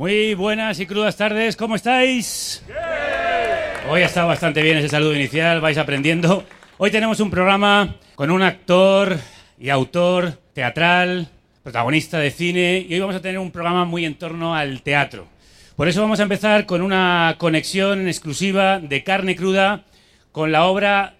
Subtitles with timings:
[0.00, 2.64] Muy buenas y crudas tardes, ¿cómo estáis?
[3.86, 6.42] Hoy ha estado bastante bien ese saludo inicial, vais aprendiendo.
[6.78, 9.18] Hoy tenemos un programa con un actor
[9.58, 11.28] y autor teatral,
[11.62, 15.26] protagonista de cine, y hoy vamos a tener un programa muy en torno al teatro.
[15.76, 19.84] Por eso vamos a empezar con una conexión exclusiva de carne cruda
[20.32, 21.16] con la obra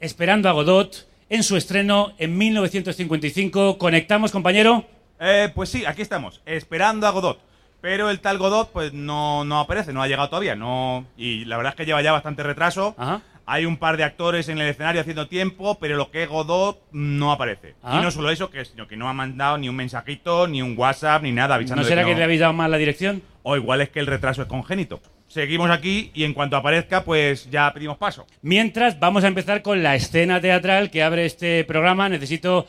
[0.00, 3.76] Esperando a Godot en su estreno en 1955.
[3.76, 4.86] ¿Conectamos, compañero?
[5.20, 7.49] Eh, pues sí, aquí estamos, esperando a Godot.
[7.80, 10.54] Pero el tal Godot, pues no, no aparece, no ha llegado todavía.
[10.54, 12.94] No, y la verdad es que lleva ya bastante retraso.
[12.98, 13.22] Ajá.
[13.46, 16.82] Hay un par de actores en el escenario haciendo tiempo, pero lo que es Godot
[16.92, 17.74] no aparece.
[17.82, 17.98] Ah.
[17.98, 20.76] Y no solo eso, que, sino que no ha mandado ni un mensajito, ni un
[20.78, 23.22] WhatsApp, ni nada avisando ¿No será que que no- le habéis dado mal la dirección?
[23.42, 25.00] O igual es que el retraso es congénito.
[25.26, 28.26] Seguimos aquí y en cuanto aparezca, pues ya pedimos paso.
[28.42, 32.08] Mientras, vamos a empezar con la escena teatral que abre este programa.
[32.08, 32.66] Necesito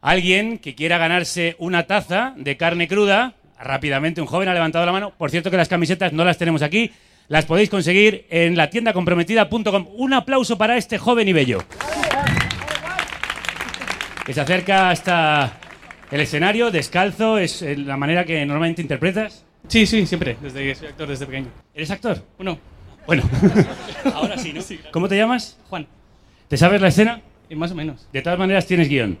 [0.00, 3.34] a alguien que quiera ganarse una taza de carne cruda.
[3.60, 5.10] Rápidamente, un joven ha levantado la mano.
[5.16, 6.92] Por cierto que las camisetas no las tenemos aquí.
[7.28, 9.88] Las podéis conseguir en la tienda comprometida.com.
[9.96, 11.58] Un aplauso para este joven y bello.
[14.24, 15.52] Que se acerca hasta
[16.10, 17.38] el escenario, descalzo.
[17.38, 19.44] Es eh, la manera que normalmente interpretas.
[19.66, 21.48] Sí, sí, siempre, desde que soy actor desde pequeño.
[21.74, 22.22] ¿Eres actor?
[22.36, 22.58] Bueno,
[23.06, 23.22] Bueno,
[24.14, 24.62] ahora sí, ¿no?
[24.62, 24.78] Sí.
[24.92, 25.58] ¿Cómo te llamas?
[25.68, 25.86] Juan,
[26.48, 27.20] ¿Te sabes la escena?
[27.50, 28.06] y más o menos.
[28.12, 29.18] De todas maneras tienes guion.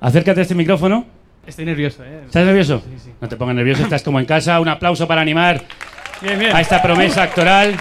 [0.00, 1.06] Acércate a este micrófono.
[1.46, 2.22] Estoy nervioso, ¿eh?
[2.26, 2.82] ¿Estás nervioso?
[2.86, 3.10] Sí, sí.
[3.20, 4.60] No te pongas nervioso, estás como en casa.
[4.60, 5.62] Un aplauso para animar
[6.20, 6.54] Bien, bien.
[6.54, 7.74] a esta promesa actoral.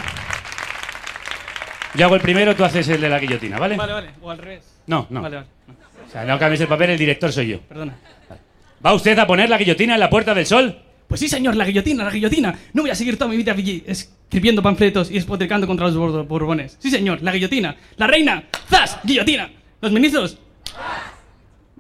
[1.96, 3.76] Yo hago el primero, tú haces el de la guillotina, ¿vale?
[3.76, 4.10] Vale, vale.
[4.22, 4.64] O al revés.
[4.88, 5.22] No, no.
[5.22, 5.48] Vale, vale.
[6.08, 7.60] O sea, no cambies el papel, el director soy yo.
[7.62, 7.96] Perdona.
[8.84, 10.80] ¿Va usted a poner la guillotina en la Puerta del Sol?
[11.08, 12.56] Pues sí, señor, la guillotina, la guillotina.
[12.74, 13.54] No voy a seguir toda mi vida
[13.88, 16.78] escribiendo panfletos y espotricando contra los bor- borbones.
[16.80, 17.76] Sí, señor, la guillotina.
[17.98, 18.44] La reina.
[18.70, 19.00] ¡Zas!
[19.04, 19.50] ¡Guillotina!
[19.82, 20.38] Los ministros.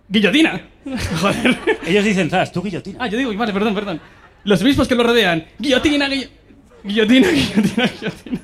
[0.10, 0.62] ¡Guillotina!
[1.22, 1.58] Joder.
[1.86, 2.98] Ellos dicen zas, tú guillotina.
[3.02, 4.02] Ah, yo digo, vale, perdón, perdón.
[4.44, 5.46] Los obispos que lo rodean.
[5.58, 6.30] Guillotina, guillo-
[6.84, 8.40] guillotina, guillotina, guillotina.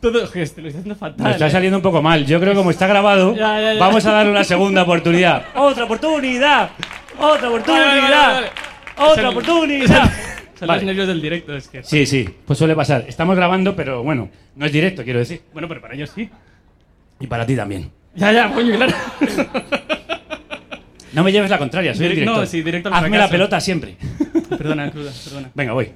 [0.00, 1.24] Todo, joder, te lo estoy haciendo fatal.
[1.24, 1.50] Me está eh.
[1.50, 2.24] saliendo un poco mal.
[2.26, 3.80] Yo creo que como está grabado, Ya, ya, ya.
[3.80, 5.44] vamos a darle una segunda oportunidad.
[5.54, 6.70] ¡Otra oportunidad!
[7.18, 8.34] ¡Otra Vale, vale, vale, oportunidad!
[8.34, 8.46] vale.
[8.96, 10.12] ¡Otra Sal- oportunidad!
[10.58, 11.82] Son los nervios del directo, es que.
[11.82, 13.04] Sí, sí, pues suele pasar.
[13.08, 15.42] Estamos grabando, pero bueno, no es directo, quiero decir.
[15.52, 16.30] Bueno, pero para ellos sí.
[17.20, 17.90] Y para ti también.
[18.14, 18.94] Ya, ya, coño, claro.
[21.14, 22.40] No me lleves la contraria, soy el Direct- director.
[22.40, 23.96] no, sí, directo al Hazme la pelota siempre.
[24.48, 25.50] perdona, cruda, perdona.
[25.54, 25.90] Venga, voy.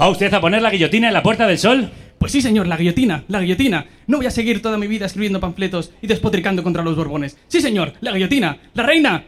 [0.00, 1.90] ¿Va usted a poner la guillotina en la Puerta del Sol?
[2.18, 3.86] Pues sí, señor, la guillotina, la guillotina.
[4.08, 7.36] No voy a seguir toda mi vida escribiendo panfletos y despotricando contra los borbones.
[7.48, 9.24] Sí, señor, la guillotina, la reina.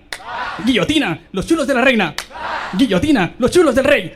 [0.65, 2.15] Guillotina, los chulos de la reina.
[2.77, 4.13] Guillotina, los chulos del rey.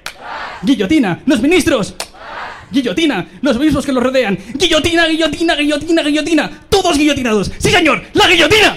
[0.62, 1.94] Guillotina, los ministros.
[2.71, 4.37] Guillotina, los obispos que los rodean.
[4.55, 6.50] Guillotina, guillotina, guillotina, guillotina.
[6.69, 7.53] Todos guillotinados.
[7.59, 8.76] Sí, señor, la guillotina.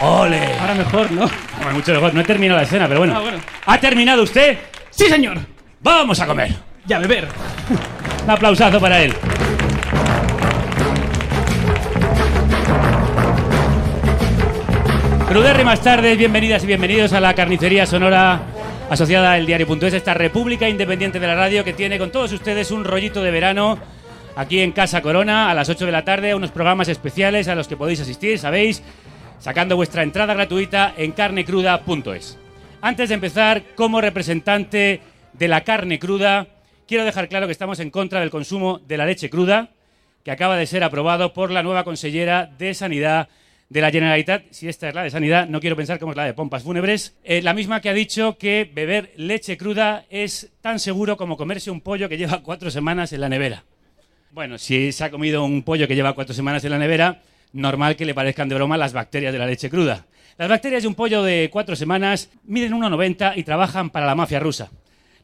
[0.00, 0.54] ¡Ole!
[0.60, 1.30] Ahora mejor, ¿no?
[1.56, 2.14] Bueno, mucho mejor.
[2.14, 3.14] No he terminado la escena, pero bueno.
[3.16, 3.38] Ah, bueno.
[3.64, 4.58] ¿Ha terminado usted?
[4.90, 5.38] Sí, señor.
[5.80, 6.54] ¡Vamos a comer!
[6.84, 7.28] Ya beber.
[8.24, 9.14] Un aplausazo para él.
[15.28, 18.42] Crudérrimas tardes, bienvenidas y bienvenidos a la carnicería sonora
[18.88, 22.84] asociada al diario.es, esta república independiente de la radio que tiene con todos ustedes un
[22.84, 23.78] rollito de verano
[24.36, 27.66] aquí en Casa Corona a las 8 de la tarde, unos programas especiales a los
[27.66, 28.82] que podéis asistir, sabéis,
[29.38, 32.38] sacando vuestra entrada gratuita en carnecruda.es.
[32.80, 35.00] Antes de empezar, como representante
[35.32, 36.46] de la carne cruda,
[36.86, 39.70] quiero dejar claro que estamos en contra del consumo de la leche cruda,
[40.24, 43.28] que acaba de ser aprobado por la nueva consellera de Sanidad
[43.68, 44.44] de la Generalitat.
[44.50, 47.16] Si esta es la de Sanidad, no quiero pensar cómo es la de pompas fúnebres.
[47.24, 51.70] Eh, la misma que ha dicho que beber leche cruda es tan seguro como comerse
[51.70, 53.64] un pollo que lleva cuatro semanas en la nevera.
[54.32, 57.22] Bueno, si se ha comido un pollo que lleva cuatro semanas en la nevera,
[57.56, 60.06] normal que le parezcan de broma las bacterias de la leche cruda.
[60.38, 64.38] Las bacterias de un pollo de cuatro semanas miden 1,90 y trabajan para la mafia
[64.38, 64.70] rusa.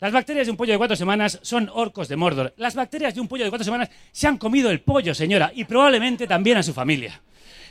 [0.00, 2.54] Las bacterias de un pollo de cuatro semanas son orcos de Mordor.
[2.56, 5.65] Las bacterias de un pollo de cuatro semanas se han comido el pollo, señora, y
[5.65, 7.20] probablemente también a su familia.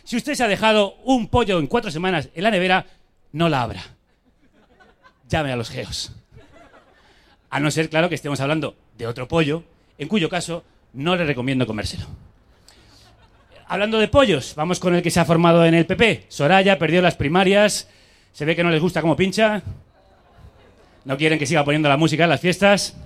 [0.03, 2.85] Si usted se ha dejado un pollo en cuatro semanas en la nevera,
[3.33, 3.81] no la abra.
[5.27, 6.13] Llame a los geos.
[7.49, 9.63] A no ser, claro, que estemos hablando de otro pollo,
[9.97, 12.05] en cuyo caso no le recomiendo comérselo.
[13.71, 16.25] Hablando de pollos, vamos con el que se ha formado en el PP.
[16.27, 17.87] Soraya perdió las primarias.
[18.33, 19.63] Se ve que no les gusta cómo pincha.
[21.05, 22.97] No quieren que siga poniendo la música en las fiestas.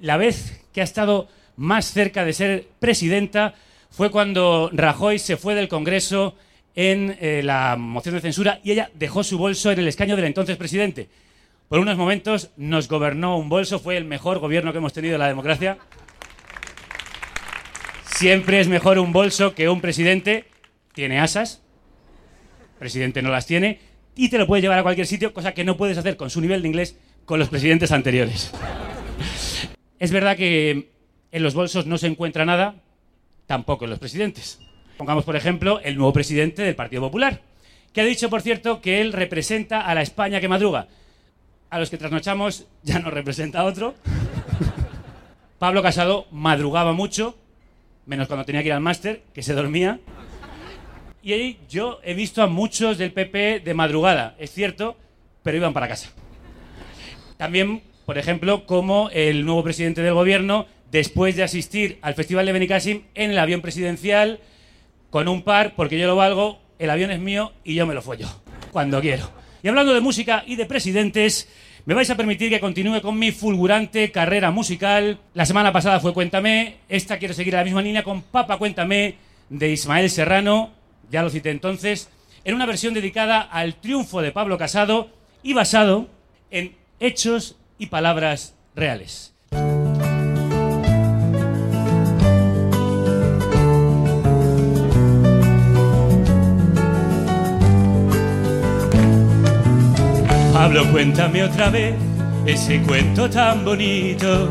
[0.00, 3.54] La vez que ha estado más cerca de ser presidenta
[3.88, 6.34] fue cuando Rajoy se fue del Congreso
[6.74, 10.24] en eh, la moción de censura y ella dejó su bolso en el escaño del
[10.24, 11.08] entonces presidente.
[11.68, 15.20] Por unos momentos nos gobernó un bolso, fue el mejor gobierno que hemos tenido en
[15.20, 15.78] la democracia.
[18.16, 20.46] Siempre es mejor un bolso que un presidente.
[20.94, 21.60] Tiene asas.
[22.78, 23.78] Presidente no las tiene.
[24.14, 26.40] y te lo puedes llevar a cualquier sitio, cosa que no puedes hacer con su
[26.40, 26.96] nivel de inglés
[27.26, 28.52] con los presidentes anteriores.
[29.98, 30.88] es verdad que
[31.30, 32.76] en los bolsos no se encuentra nada,
[33.44, 34.60] tampoco en los presidentes.
[34.96, 37.42] Pongamos, por ejemplo, el nuevo presidente del Partido Popular,
[37.92, 40.88] que ha dicho, por cierto, que él representa a la España que madruga.
[41.68, 43.94] A los que trasnochamos ya no representa a otro.
[45.58, 47.36] Pablo Casado madrugaba mucho,
[48.06, 50.00] menos cuando tenía que ir al máster, que se dormía.
[51.22, 54.96] Y yo he visto a muchos del PP de madrugada, es cierto,
[55.42, 56.10] pero iban para casa.
[57.36, 62.52] También, por ejemplo, como el nuevo presidente del gobierno, después de asistir al Festival de
[62.52, 64.40] Benicassim en el avión presidencial,
[65.10, 68.02] con un par, porque yo lo valgo, el avión es mío y yo me lo
[68.02, 68.28] follo,
[68.70, 69.28] cuando quiero.
[69.62, 71.48] Y hablando de música y de presidentes,
[71.86, 75.20] me vais a permitir que continúe con mi fulgurante carrera musical.
[75.34, 79.14] La semana pasada fue Cuéntame, esta quiero seguir a la misma línea con Papa Cuéntame
[79.50, 80.72] de Ismael Serrano,
[81.12, 82.10] ya lo cité entonces,
[82.42, 85.10] en una versión dedicada al triunfo de Pablo Casado
[85.44, 86.08] y basado
[86.50, 89.35] en hechos y palabras reales.
[100.66, 101.94] Pablo, cuéntame otra vez
[102.44, 104.48] ese cuento tan bonito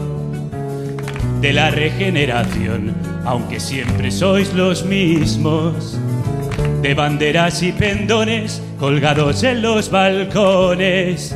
[1.41, 2.95] de la regeneración,
[3.25, 5.99] aunque siempre sois los mismos,
[6.81, 11.35] de banderas y pendones colgados en los balcones,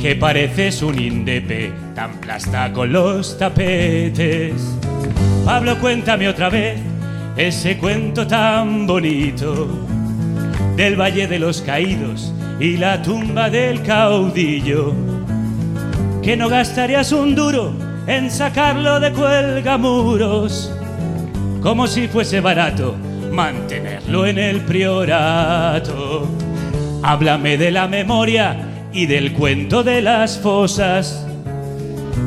[0.00, 4.54] que pareces un indepe tan plasta con los tapetes.
[5.44, 6.80] Pablo, cuéntame otra vez
[7.36, 9.68] ese cuento tan bonito
[10.74, 14.92] del Valle de los Caídos y la tumba del caudillo,
[16.22, 17.72] que no gastarías un duro
[18.06, 20.72] en sacarlo de cuelgamuros,
[21.62, 22.94] como si fuese barato
[23.32, 26.28] mantenerlo en el priorato.
[27.02, 31.26] Háblame de la memoria y del cuento de las fosas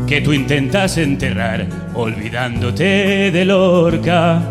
[0.06, 4.41] que tú intentas enterrar olvidándote de Lorca,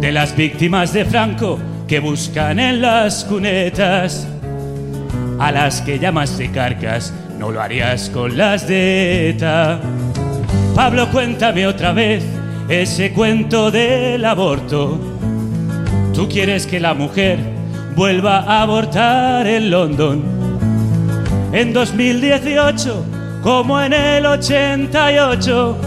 [0.00, 4.31] de las víctimas de Franco que buscan en las cunetas
[5.42, 9.80] a las que llamas de carcas, no lo harías con las de ETA.
[10.72, 12.22] Pablo, cuéntame otra vez
[12.68, 15.00] ese cuento del aborto.
[16.14, 17.40] Tú quieres que la mujer
[17.96, 20.22] vuelva a abortar en London
[21.52, 23.04] en 2018
[23.42, 25.78] como en el 88.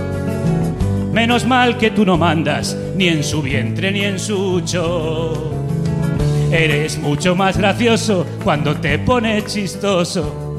[1.14, 5.55] Menos mal que tú no mandas ni en su vientre ni en su show.
[6.58, 10.56] Eres mucho más gracioso cuando te pones chistoso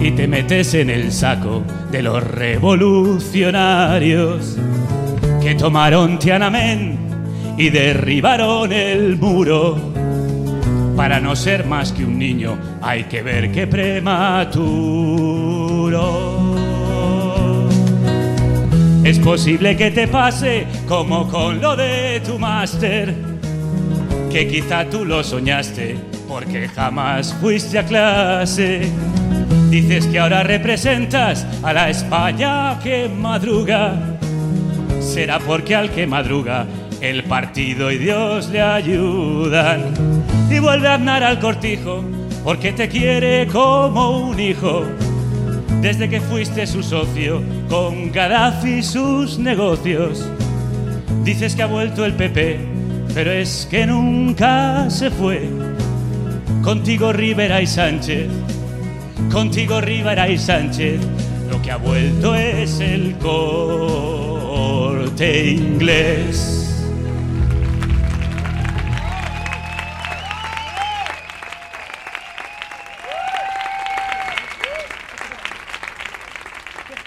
[0.00, 4.56] y te metes en el saco de los revolucionarios
[5.42, 6.98] que tomaron Tiananmen
[7.58, 9.76] y derribaron el muro.
[10.96, 14.46] Para no ser más que un niño hay que ver qué prematuro.
[19.04, 23.29] Es posible que te pase como con lo de tu máster
[24.30, 25.96] que quizá tú lo soñaste
[26.28, 28.88] porque jamás fuiste a clase.
[29.68, 33.94] Dices que ahora representas a la España que madruga.
[35.00, 36.66] Será porque al que madruga
[37.00, 39.92] el partido y Dios le ayudan.
[40.48, 42.04] Y vuelve a andar al cortijo
[42.44, 44.84] porque te quiere como un hijo.
[45.80, 50.24] Desde que fuiste su socio con Gaddafi sus negocios.
[51.24, 52.69] Dices que ha vuelto el PP
[53.14, 55.48] pero es que nunca se fue.
[56.62, 58.28] Contigo Rivera y Sánchez,
[59.32, 61.00] contigo Rivera y Sánchez,
[61.50, 64.30] lo que ha vuelto es el corte
[65.52, 66.56] inglés.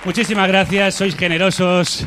[0.04, 2.06] Muchísimas gracias, sois generosos,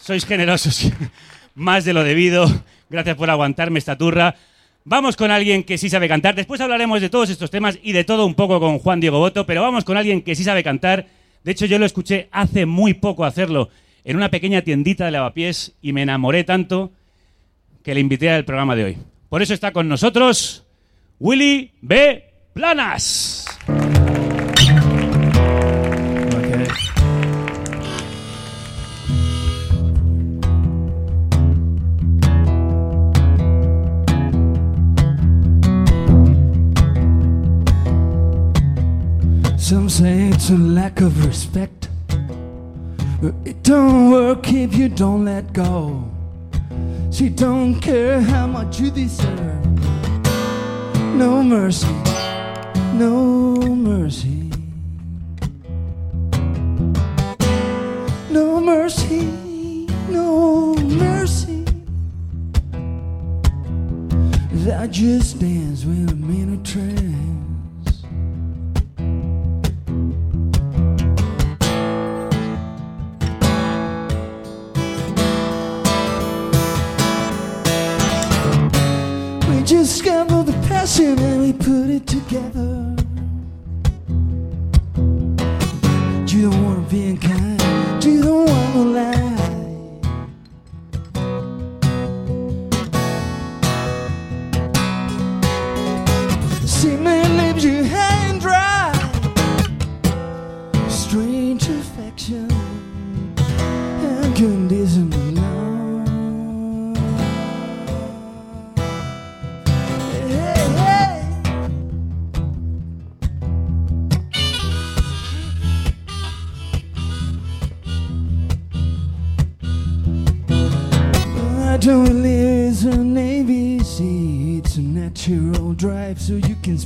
[0.00, 0.92] sois generosos,
[1.56, 2.46] más de lo debido.
[2.90, 4.34] Gracias por aguantarme esta turra.
[4.84, 6.34] Vamos con alguien que sí sabe cantar.
[6.34, 9.44] Después hablaremos de todos estos temas y de todo un poco con Juan Diego Boto,
[9.44, 11.06] pero vamos con alguien que sí sabe cantar.
[11.44, 13.68] De hecho, yo lo escuché hace muy poco hacerlo
[14.04, 16.92] en una pequeña tiendita de lavapiés y me enamoré tanto
[17.82, 18.98] que le invité al programa de hoy.
[19.28, 20.64] Por eso está con nosotros
[21.18, 22.24] Willy B.
[22.54, 23.46] Planas.
[39.68, 41.90] Some say it's a lack of respect.
[43.20, 46.10] But it don't work if you don't let go.
[47.10, 49.62] She don't care how much you deserve.
[51.22, 51.94] no mercy,
[52.94, 54.50] no mercy.
[58.30, 59.28] No mercy,
[60.08, 61.66] no mercy.
[64.64, 66.68] That just dance in a
[79.88, 82.94] Just the passion and we put it together.
[86.26, 89.36] You don't wanna be unkind, you don't wanna lie.
[96.66, 98.92] See me leaves you and dry.
[100.90, 102.57] Strange affection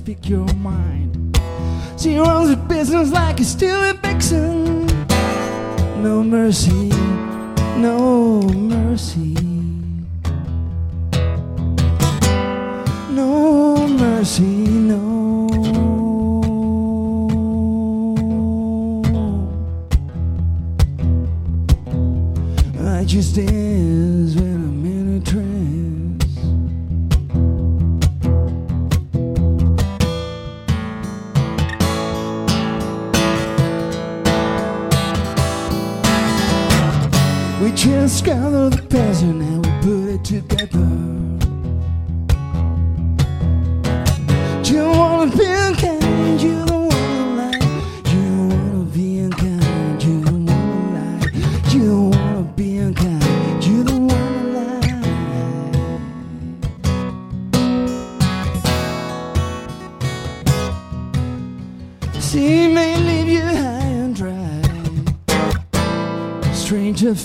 [0.03, 1.39] speak your mind.
[1.97, 4.85] She runs a business like a Stewie Vixen.
[6.03, 6.89] No mercy,
[7.77, 9.37] no mercy.
[13.11, 14.72] No mercy,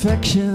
[0.08, 0.47] perfection.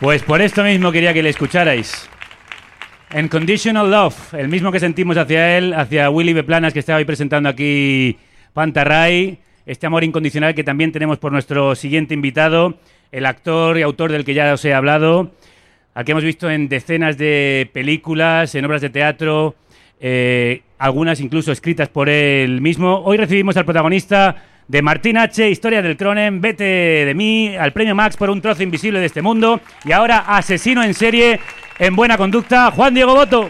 [0.00, 2.08] Pues por esto mismo quería que le escucharais.
[3.10, 7.04] En Conditional Love, el mismo que sentimos hacia él, hacia Willy Beplanas que está hoy
[7.04, 8.16] presentando aquí
[8.54, 12.78] Pantarray, este amor incondicional que también tenemos por nuestro siguiente invitado,
[13.12, 15.30] el actor y autor del que ya os he hablado,
[15.94, 19.54] al que hemos visto en decenas de películas, en obras de teatro,
[20.00, 23.02] eh, algunas incluso escritas por él mismo.
[23.04, 27.94] Hoy recibimos al protagonista de Martín H., Historia del Cronen, Vete de mí, al premio
[27.94, 31.40] Max por un trozo invisible de este mundo y ahora asesino en serie
[31.78, 33.48] en buena conducta, Juan Diego Boto.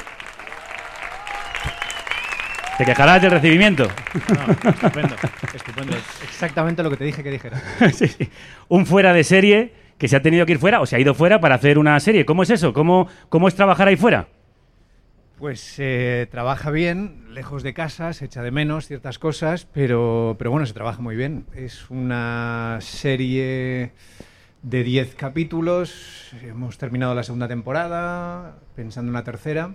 [2.78, 3.87] Te quejarás del recibimiento.
[4.14, 5.14] No, estupendo,
[5.54, 5.97] estupendo.
[5.97, 7.61] Es exactamente lo que te dije que dijera.
[7.92, 8.28] Sí, sí.
[8.69, 11.14] Un fuera de serie que se ha tenido que ir fuera o se ha ido
[11.14, 12.25] fuera para hacer una serie.
[12.25, 12.73] ¿Cómo es eso?
[12.73, 14.26] ¿Cómo, cómo es trabajar ahí fuera?
[15.42, 20.52] Pues eh, trabaja bien, lejos de casa, se echa de menos ciertas cosas, pero, pero
[20.52, 21.46] bueno, se trabaja muy bien.
[21.52, 23.90] Es una serie
[24.62, 29.75] de 10 capítulos, hemos terminado la segunda temporada, pensando en la tercera,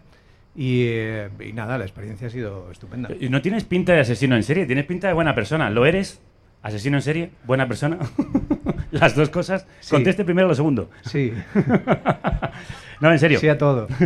[0.55, 3.09] y, eh, y nada, la experiencia ha sido estupenda.
[3.19, 5.69] Y No tienes pinta de asesino en serie, tienes pinta de buena persona.
[5.69, 6.21] ¿Lo eres?
[6.67, 7.29] ¿Asesino en serie?
[7.45, 7.97] ¿Buena persona?
[8.91, 9.91] las dos cosas, Sí.
[9.91, 10.89] conteste primero lo segundo.
[11.05, 11.31] Sí,
[12.99, 13.39] No, en serio.
[13.39, 13.87] sí a todo.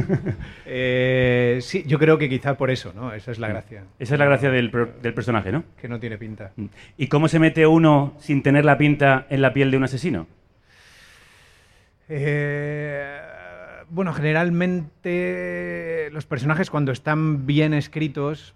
[0.73, 3.13] Eh, sí, yo creo que quizá por eso, ¿no?
[3.13, 3.83] Esa es la gracia.
[3.99, 5.63] Esa es la gracia del, del personaje, ¿no?
[5.81, 6.51] Que no tiene pinta.
[6.97, 10.27] ¿Y cómo se mete uno sin tener la pinta en la piel de un asesino?
[12.09, 13.19] Eh,
[13.89, 18.53] bueno, generalmente los personajes cuando están bien escritos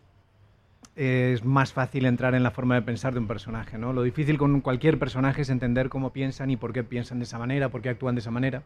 [0.95, 3.91] es más fácil entrar en la forma de pensar de un personaje, ¿no?
[3.91, 7.37] Lo difícil con cualquier personaje es entender cómo piensan y por qué piensan de esa
[7.37, 8.63] manera, por qué actúan de esa manera.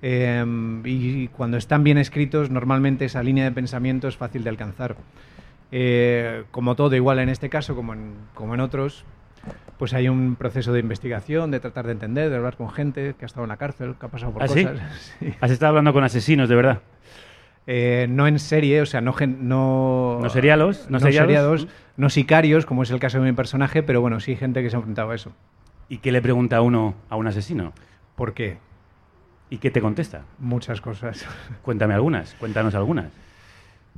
[0.00, 0.44] Eh,
[0.84, 4.96] y cuando están bien escritos, normalmente esa línea de pensamiento es fácil de alcanzar.
[5.70, 9.04] Eh, como todo, igual en este caso como en, como en otros,
[9.78, 13.24] pues hay un proceso de investigación, de tratar de entender, de hablar con gente que
[13.24, 14.64] ha estado en la cárcel, que ha pasado por ¿Ah, sí?
[14.64, 14.80] cosas.
[15.18, 15.34] Sí.
[15.40, 16.80] Has estado hablando con asesinos, de verdad.
[17.66, 20.86] Eh, no en serie, o sea, no no, ¿No serialos?
[20.90, 21.26] ¿No no, seriados?
[21.28, 24.70] seriados, no sicarios, como es el caso de mi personaje, pero bueno, sí gente que
[24.70, 25.32] se ha enfrentado a eso.
[25.88, 27.72] ¿Y qué le pregunta uno a un asesino?
[28.16, 28.58] ¿Por qué?
[29.50, 30.22] ¿Y qué te contesta?
[30.38, 31.24] Muchas cosas.
[31.62, 33.06] Cuéntame algunas, cuéntanos algunas.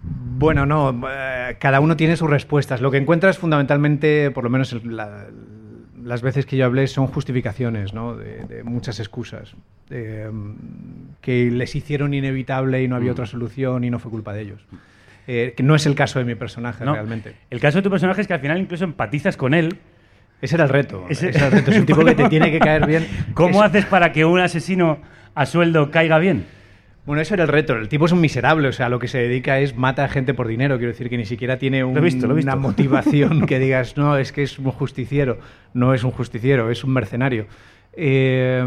[0.03, 2.81] Bueno, no, eh, cada uno tiene sus respuestas.
[2.83, 5.27] Lo que encuentras fundamentalmente, por lo menos la-
[6.05, 8.15] las veces que yo hablé, son justificaciones, ¿no?
[8.17, 9.55] De, de muchas excusas.
[11.21, 13.13] que les hicieron inevitable y no había Mm.
[13.15, 14.65] otra solución y no fue culpa de ellos.
[15.27, 16.93] Eh, que no es el caso de mi personaje, ¿no?
[16.95, 17.35] realmente.
[17.51, 19.79] El caso de tu personaje es que al final incluso empatizas con él.
[20.43, 21.07] Ese era el reto.
[21.09, 21.71] Ese- Ese era el reto.
[21.71, 23.07] Es un tipo que te tiene que caer bien.
[23.33, 24.99] ¿Cómo Es- haces para que un asesino
[25.35, 26.45] a sueldo caiga bien?
[27.07, 27.75] Bueno, eso era el reto.
[27.75, 30.33] El tipo es un miserable, o sea, lo que se dedica es mata a gente
[30.33, 30.79] por dinero.
[30.79, 32.51] Quiero decir que ni siquiera tiene un- he visto, lo he visto.
[32.51, 35.39] una motivación que digas, no, es que es un justiciero.
[35.75, 37.47] No es un justiciero, es un mercenario.
[37.93, 38.65] Eh,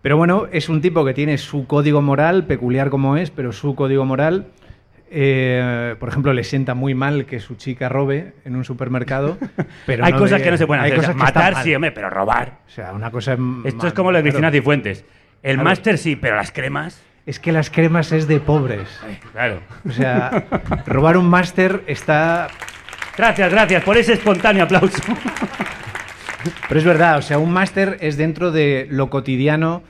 [0.00, 3.74] pero bueno, es un tipo que tiene su código moral, peculiar como es, pero su
[3.74, 4.46] código moral.
[5.10, 9.38] eh, por ejemplo, le sienta muy mal que su chica robe en un supermercado.
[9.86, 10.98] Pero hay no cosas de- que no se pueden hay hacer.
[10.98, 12.58] O sea, cosas que están matar sí, hombre, pero robar.
[12.66, 13.36] O sea, una cosa.
[13.64, 14.62] Esto es como lo de Cristina Claro.
[15.42, 17.02] El máster sí, pero las cremas.
[17.26, 18.88] Es que las cremas es de pobres.
[19.32, 19.60] Claro.
[19.86, 20.46] O sea,
[20.86, 22.48] robar un máster está...
[23.16, 25.02] Gracias, gracias por ese espontáneo aplauso.
[26.68, 29.82] Pero es verdad, o sea, un máster es dentro de lo cotidiano,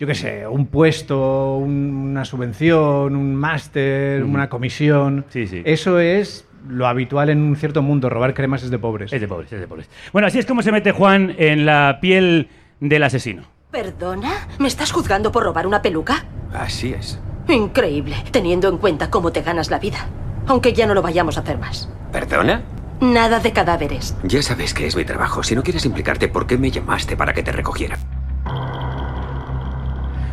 [0.00, 5.26] yo qué sé, un puesto, un- una subvención, un máster, una comisión.
[5.28, 5.62] Sí, sí.
[5.64, 9.12] Eso es lo habitual en un cierto mundo, robar cremas es de pobres.
[9.12, 9.88] Es de pobres, es de pobres.
[10.12, 12.48] Bueno, así es como se mete Juan en la piel
[12.80, 13.44] del asesino.
[13.74, 14.30] ¿Perdona?
[14.60, 16.26] ¿Me estás juzgando por robar una peluca?
[16.52, 17.18] Así es.
[17.48, 20.06] Increíble, teniendo en cuenta cómo te ganas la vida.
[20.46, 21.88] Aunque ya no lo vayamos a hacer más.
[22.12, 22.62] ¿Perdona?
[23.00, 24.16] Nada de cadáveres.
[24.22, 25.42] Ya sabes que es mi trabajo.
[25.42, 27.98] Si no quieres implicarte, ¿por qué me llamaste para que te recogiera?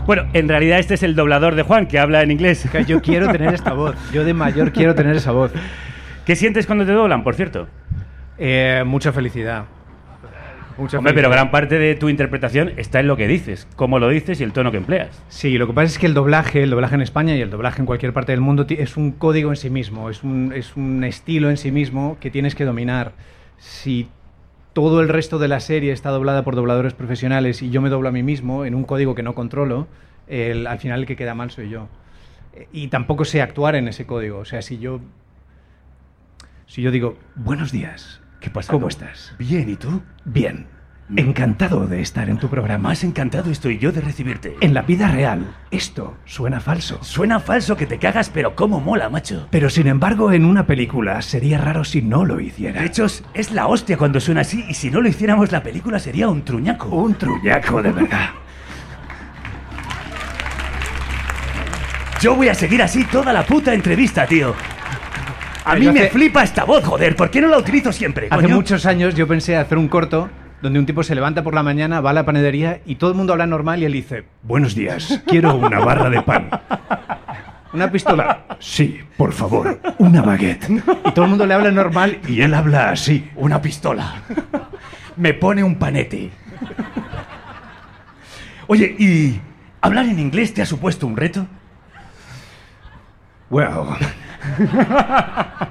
[0.06, 2.70] Bueno, en realidad este es el doblador de Juan, que habla en inglés.
[2.86, 5.52] Yo quiero tener esta voz, yo de mayor quiero tener esa voz.
[6.28, 7.68] ¿Qué sientes cuando te doblan, por cierto?
[8.38, 9.66] Eh, mucha felicidad.
[10.78, 14.10] Mucha Hombre, pero gran parte de tu interpretación está en lo que dices, cómo lo
[14.10, 15.22] dices y el tono que empleas.
[15.30, 17.82] Sí, lo que pasa es que el doblaje, el doblaje en España y el doblaje
[17.82, 21.04] en cualquier parte del mundo es un código en sí mismo, es un, es un
[21.04, 23.14] estilo en sí mismo que tienes que dominar.
[23.58, 24.08] Si
[24.74, 28.10] todo el resto de la serie está doblada por dobladores profesionales y yo me doblo
[28.10, 29.88] a mí mismo en un código que no controlo,
[30.28, 31.88] el- al final el que queda mal soy yo.
[32.56, 34.40] Eh, Y tampoco sé actuar en ese código.
[34.40, 35.02] O sea, si yo,
[36.68, 38.72] si yo digo, buenos días, ¿Qué pasa?
[38.74, 39.34] ¿cómo estás?
[39.38, 40.02] Bien, ¿y tú?
[40.26, 40.66] Bien,
[41.16, 42.90] encantado de estar en tu programa.
[42.90, 44.56] Más encantado estoy yo de recibirte.
[44.62, 46.98] En la vida real, esto suena falso.
[47.04, 49.48] Suena falso que te cagas, pero cómo mola, macho.
[49.52, 52.82] Pero sin embargo, en una película sería raro si no lo hiciera.
[52.82, 56.00] De hecho, es la hostia cuando suena así y si no lo hiciéramos la película
[56.00, 56.88] sería un truñaco.
[56.88, 58.30] un truñaco de verdad.
[62.20, 64.56] Yo voy a seguir así toda la puta entrevista, tío.
[65.66, 67.16] A mí Hace- me flipa esta voz, joder.
[67.16, 68.56] ¿Por qué no la utilizo siempre, Hace coño?
[68.56, 70.30] muchos años yo pensé hacer un corto
[70.62, 73.16] donde un tipo se levanta por la mañana, va a la panadería y todo el
[73.18, 76.50] mundo habla normal y él dice, buenos días, quiero una barra de pan.
[77.74, 78.46] ¿Una pistola?
[78.60, 80.68] Sí, por favor, una baguette.
[81.06, 83.30] Y todo el mundo le habla normal y él habla así.
[83.36, 84.16] Una pistola.
[85.16, 86.32] Me pone un panete.
[88.68, 89.40] Oye, ¿y
[89.82, 91.48] hablar en inglés te ha supuesto un reto?
[93.52, 93.86] Well,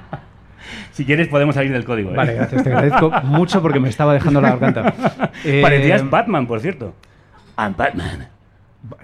[0.91, 2.11] Si quieres podemos salir del código.
[2.11, 2.15] ¿eh?
[2.15, 5.31] vale, gracias, te agradezco mucho porque me estaba dejando la garganta.
[5.43, 6.93] Eh, Parecías Batman, por cierto.
[7.57, 8.27] I'm Batman.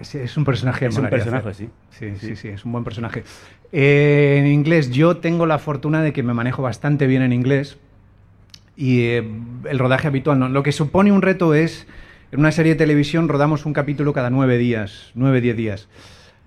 [0.02, 1.68] Sí, es un personaje Es un personaje, hacer.
[1.68, 1.70] sí.
[1.90, 3.24] Sí, sí, sí, es un buen personaje.
[3.72, 7.78] Eh, en inglés, yo tengo la fortuna de que me manejo bastante bien en inglés
[8.76, 9.28] y eh,
[9.68, 10.48] el rodaje habitual no.
[10.48, 11.88] Lo que supone un reto es,
[12.30, 15.88] en una serie de televisión rodamos un capítulo cada nueve días, nueve, diez días,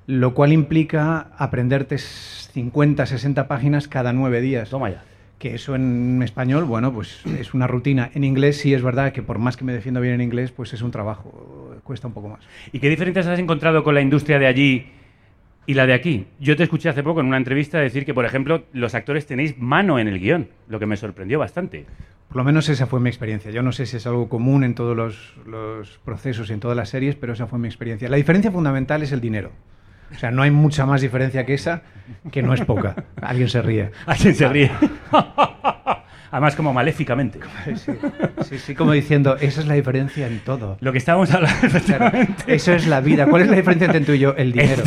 [0.08, 4.70] lo cual implica aprenderte 50, 60 páginas cada nueve días.
[4.70, 5.04] Toma ya.
[5.40, 8.12] que eso en español, bueno, pues es una rutina.
[8.14, 10.74] En inglés sí es verdad que por más que me defiendo bien en inglés, pues
[10.74, 12.42] es un trabajo, cuesta un poco más.
[12.72, 14.86] ¿Y qué diferencias has encontrado con la industria de allí
[15.66, 16.28] y la de aquí?
[16.40, 19.58] Yo te escuché hace poco en una entrevista decir que, por ejemplo, los actores tenéis
[19.58, 21.86] mano en el guion, lo que me sorprendió bastante.
[22.28, 23.50] Por lo menos esa fue mi experiencia.
[23.52, 26.78] Yo no sé si es algo común en todos los, los procesos y en todas
[26.78, 28.08] las series, pero esa fue mi experiencia.
[28.10, 29.52] La diferencia fundamental es el dinero.
[30.16, 31.82] O sea, no hay mucha más diferencia que esa,
[32.32, 32.96] que no es poca.
[33.22, 33.92] Alguien se ríe.
[34.06, 34.72] Alguien se ríe.
[36.34, 37.40] Además, como maléficamente.
[37.76, 37.92] Sí,
[38.46, 40.78] sí, sí, como diciendo, esa es la diferencia en todo.
[40.80, 43.26] Lo que estábamos hablando, Claro, eso es la vida.
[43.28, 44.34] ¿Cuál es la diferencia entre tú y yo?
[44.38, 44.82] El dinero.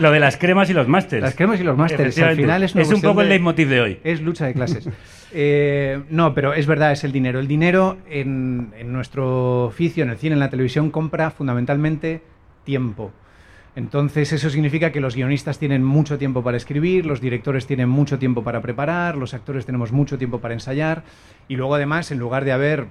[0.00, 1.22] Lo de las cremas y los másters.
[1.22, 2.18] Las cremas y los másters.
[2.18, 4.00] Al final es una un poco el de- leitmotiv de hoy.
[4.02, 4.88] Es lucha de clases.
[5.32, 7.38] Eh, no, pero es verdad, es el dinero.
[7.38, 12.20] El dinero en, en nuestro oficio, en el cine, en la televisión, compra fundamentalmente
[12.64, 13.12] tiempo.
[13.76, 18.18] Entonces eso significa que los guionistas tienen mucho tiempo para escribir, los directores tienen mucho
[18.18, 21.04] tiempo para preparar, los actores tenemos mucho tiempo para ensayar
[21.46, 22.88] y luego además en lugar de haber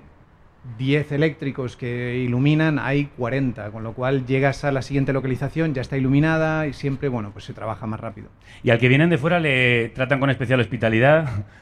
[0.78, 5.82] 10 eléctricos que iluminan, hay 40, con lo cual llegas a la siguiente localización, ya
[5.82, 8.30] está iluminada y siempre, bueno, pues se trabaja más rápido.
[8.64, 11.46] Y al que vienen de fuera le tratan con especial hospitalidad.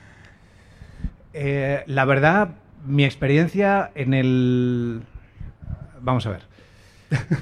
[1.39, 5.03] Eh, la verdad, mi experiencia en el...
[6.01, 6.41] Vamos a ver.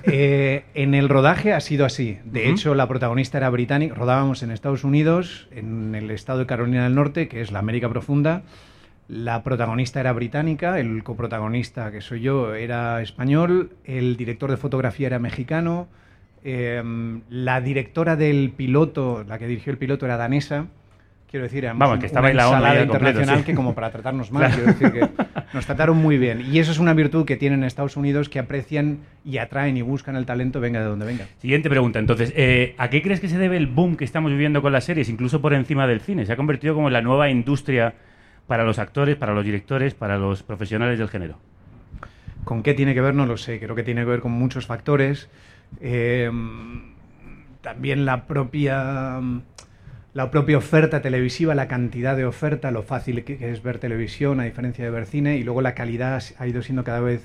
[0.07, 2.19] Eh, en el rodaje ha sido así.
[2.23, 3.95] De hecho, la protagonista era británica.
[3.95, 7.89] Rodábamos en Estados Unidos, en el estado de Carolina del Norte, que es la América
[7.89, 8.43] Profunda.
[9.07, 15.07] La protagonista era británica, el coprotagonista, que soy yo, era español, el director de fotografía
[15.07, 15.87] era mexicano,
[16.43, 16.81] eh,
[17.29, 20.67] la directora del piloto, la que dirigió el piloto era danesa.
[21.29, 23.43] Quiero decir, Vamos, que estaba una en la onda completo, internacional sí.
[23.45, 24.73] que como para tratarnos mal, Claro.
[24.77, 26.45] quiero decir que nos trataron muy bien.
[26.49, 29.81] Y eso es una virtud que tienen en Estados Unidos que aprecian y atraen y
[29.81, 31.25] buscan el talento venga de donde venga.
[31.39, 34.61] Siguiente pregunta, entonces, eh, ¿a qué crees que se debe el boom que estamos viviendo
[34.61, 36.25] con las series, incluso por encima del cine?
[36.25, 37.95] Se ha convertido como en la nueva industria
[38.47, 41.37] para los actores, para los directores, para los profesionales del género.
[42.45, 43.15] ¿Con qué tiene que ver?
[43.15, 43.59] No lo sé.
[43.59, 45.27] Creo que tiene que ver con muchos factores.
[45.81, 46.29] Eh,
[47.61, 49.19] también la propia,
[50.15, 54.45] la propia oferta televisiva, la cantidad de oferta, lo fácil que es ver televisión a
[54.45, 57.21] diferencia de ver cine y luego la calidad ha ido siendo cada vez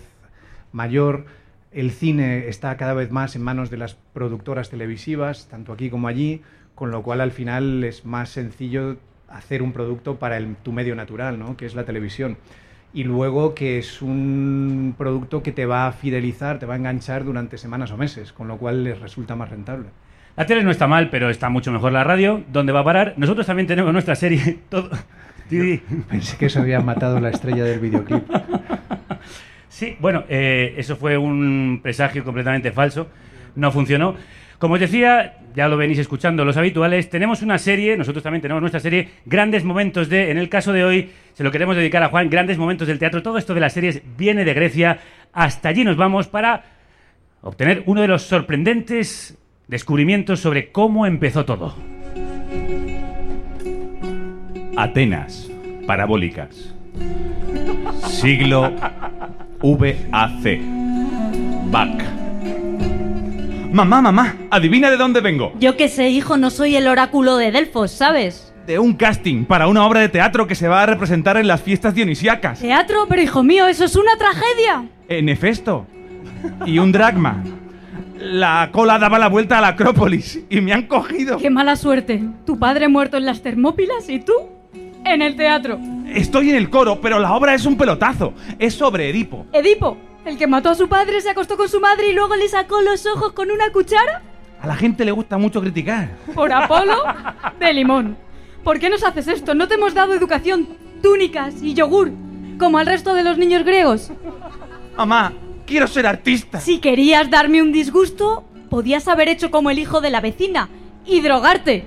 [0.72, 1.24] mayor.
[1.70, 6.08] El cine está cada vez más en manos de las productoras televisivas, tanto aquí como
[6.08, 6.42] allí,
[6.74, 8.96] con lo cual al final es más sencillo
[9.28, 11.56] hacer un producto para tu medio natural, ¿no?
[11.56, 12.38] que es la televisión.
[12.92, 17.24] Y luego que es un producto que te va a fidelizar, te va a enganchar
[17.24, 19.90] durante semanas o meses, con lo cual les resulta más rentable.
[20.36, 22.42] La tele no está mal, pero está mucho mejor la radio.
[22.50, 23.14] ¿Dónde va a parar?
[23.16, 24.58] Nosotros también tenemos nuestra serie.
[24.68, 24.90] Todo...
[25.48, 25.78] Didi.
[26.08, 28.24] Pensé que eso había matado la estrella del videoclip.
[29.68, 33.06] Sí, bueno, eh, eso fue un presagio completamente falso.
[33.54, 34.14] No funcionó.
[34.58, 38.60] Como os decía, ya lo venís escuchando los habituales, tenemos una serie, nosotros también tenemos
[38.60, 42.10] nuestra serie, Grandes Momentos de, en el caso de hoy, se lo queremos dedicar a
[42.10, 43.22] Juan, Grandes Momentos del Teatro.
[43.22, 44.98] Todo esto de las series viene de Grecia.
[45.32, 46.62] Hasta allí nos vamos para
[47.40, 49.38] obtener uno de los sorprendentes
[49.70, 51.72] descubrimientos sobre cómo empezó todo.
[54.76, 55.48] Atenas,
[55.86, 56.74] parabólicas.
[58.08, 58.72] Siglo
[59.62, 60.60] VAC.
[61.70, 62.04] Back.
[63.72, 65.52] Mamá, mamá, adivina de dónde vengo.
[65.60, 68.52] Yo que sé, hijo, no soy el oráculo de Delfos, ¿sabes?
[68.66, 71.62] De un casting para una obra de teatro que se va a representar en las
[71.62, 72.58] fiestas dionisíacas.
[72.58, 74.86] Teatro, pero hijo mío, eso es una tragedia.
[75.08, 75.86] En Hefesto.
[76.66, 77.44] Y un dragma.
[78.20, 81.38] La cola daba la vuelta a la Acrópolis y me han cogido.
[81.38, 82.22] Qué mala suerte.
[82.44, 84.34] Tu padre muerto en las Termópilas y tú
[85.06, 85.78] en el teatro.
[86.06, 88.34] Estoy en el coro, pero la obra es un pelotazo.
[88.58, 89.46] Es sobre Edipo.
[89.54, 92.46] Edipo, el que mató a su padre, se acostó con su madre y luego le
[92.46, 94.20] sacó los ojos con una cuchara.
[94.60, 96.10] A la gente le gusta mucho criticar.
[96.34, 97.02] Por Apolo
[97.58, 98.18] de limón.
[98.62, 99.54] ¿Por qué nos haces esto?
[99.54, 100.68] ¿No te hemos dado educación,
[101.02, 102.10] túnicas y yogur
[102.58, 104.12] como al resto de los niños griegos?
[104.98, 105.32] Mamá,
[105.70, 106.60] quiero ser artista.
[106.60, 110.68] Si querías darme un disgusto, podías haber hecho como el hijo de la vecina
[111.06, 111.86] y drogarte.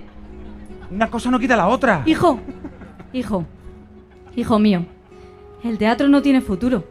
[0.90, 2.02] Una cosa no quita la otra.
[2.06, 2.40] Hijo,
[3.12, 3.46] hijo,
[4.36, 4.86] hijo mío,
[5.64, 6.86] el teatro no tiene futuro.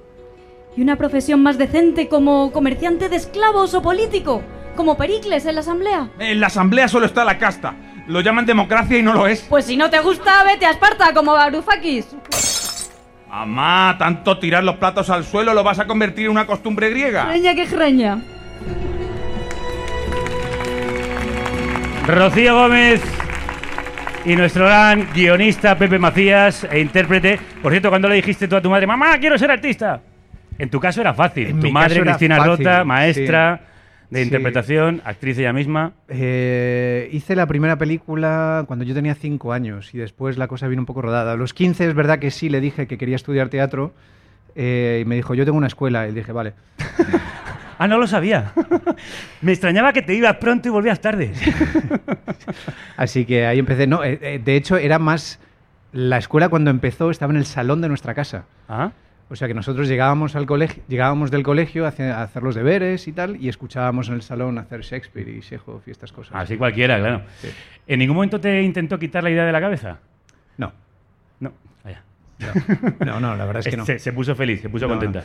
[0.77, 4.43] Y una profesión más decente como comerciante de esclavos o político,
[4.77, 6.11] como Pericles en la asamblea.
[6.19, 7.75] En la asamblea solo está la casta.
[8.07, 9.47] Lo llaman democracia y no lo es.
[9.49, 12.07] Pues si no te gusta, vete a Esparta como Varoufakis.
[13.33, 17.25] Mamá, tanto tirar los platos al suelo lo vas a convertir en una costumbre griega.
[17.25, 18.19] Reña que reña.
[22.07, 23.03] Rocío Gómez
[24.27, 27.41] y nuestro gran guionista Pepe Macías e intérprete.
[27.63, 30.03] Por cierto, cuando le dijiste tú a tu madre, mamá, quiero ser artista.
[30.59, 31.47] En tu caso era fácil.
[31.47, 33.61] En tu mi madre, caso era Cristina fácil, Rota, maestra
[34.13, 34.25] de Sí.
[34.27, 35.93] interpretación, actriz ella misma.
[36.09, 40.83] Eh, hice la primera película cuando yo tenía 5 años y después la cosa vino
[40.83, 41.33] un poco rodada.
[41.33, 43.95] A los 15 es verdad que sí le dije que quería estudiar teatro
[44.55, 46.07] eh, y me dijo, yo tengo una escuela.
[46.09, 46.53] Y dije, vale.
[47.79, 48.53] Ah, no lo sabía.
[49.41, 51.33] Me extrañaba que te ibas pronto y volvías tarde.
[52.97, 53.89] Así que ahí empecé.
[53.89, 55.41] No, eh, de hecho era más...
[55.93, 58.45] La escuela cuando empezó estaba en el salón de nuestra casa.
[58.69, 58.93] Ah,
[59.33, 63.13] O sea que nosotros llegábamos al colegio, llegábamos del colegio a hacer, los deberes y
[63.13, 66.35] tal, y escuchábamos en el salón hacer Shakespeare y Chekhov y estas cosas.
[66.37, 67.23] así cualquiera, claro.
[67.41, 67.49] Sí.
[67.87, 69.99] ¿En ningún momento te intentó quitar la idea de la cabeza?
[70.59, 70.71] No,
[71.41, 71.51] No,
[71.83, 72.03] vaya.
[73.07, 73.87] no, no, la verdad es que no.
[73.87, 75.23] Se, se puso feliz, se puso No, contenta.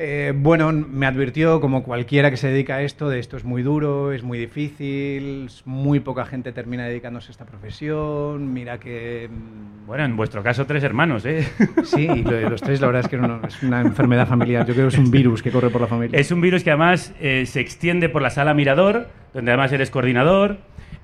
[0.00, 3.64] Eh, bueno, me advirtió, como cualquiera que se dedica a esto, de esto es muy
[3.64, 9.28] duro, es muy difícil, muy poca gente termina dedicándose a esta profesión, mira que...
[9.28, 11.44] mm, Bueno, en vuestro caso, tres hermanos, ¿eh?
[11.82, 14.64] Sí, y lo de los tres la verdad es que no- es una enfermedad familiar,
[14.68, 16.16] yo creo que es un virus que corre por la familia.
[16.16, 19.90] Es un virus que además eh, se extiende por la sala Mirador, donde además eres
[19.90, 20.58] coordinador.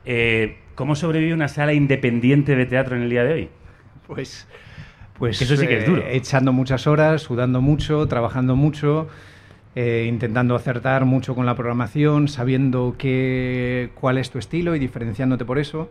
[0.04, 3.48] Eh, ¿Cómo sobrevive una sala independiente de teatro en el día de hoy?
[4.06, 4.46] Pues,
[5.18, 6.02] pues eso sí que es eh, duro.
[6.08, 9.08] echando muchas horas, sudando mucho, trabajando mucho,
[9.76, 15.44] eh, intentando acertar mucho con la programación, sabiendo qué, cuál es tu estilo y diferenciándote
[15.44, 15.90] por eso.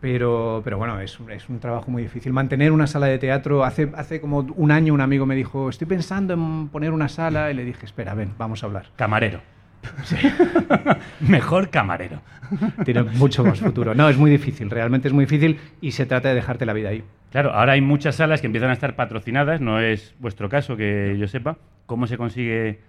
[0.00, 2.32] Pero, pero bueno, es, un- es un trabajo muy difícil.
[2.32, 5.86] Mantener una sala de teatro, hace, hace como un año un amigo me dijo, estoy
[5.86, 8.86] pensando en poner una sala, y le dije, espera, ven, vamos a hablar.
[8.96, 9.40] Camarero.
[11.20, 12.20] Mejor camarero.
[12.84, 13.94] Tiene mucho más futuro.
[13.94, 16.90] No, es muy difícil, realmente es muy difícil y se trata de dejarte la vida
[16.90, 17.02] ahí.
[17.30, 21.16] Claro, ahora hay muchas salas que empiezan a estar patrocinadas, no es vuestro caso que
[21.18, 21.56] yo sepa.
[21.86, 22.80] ¿Cómo se consigue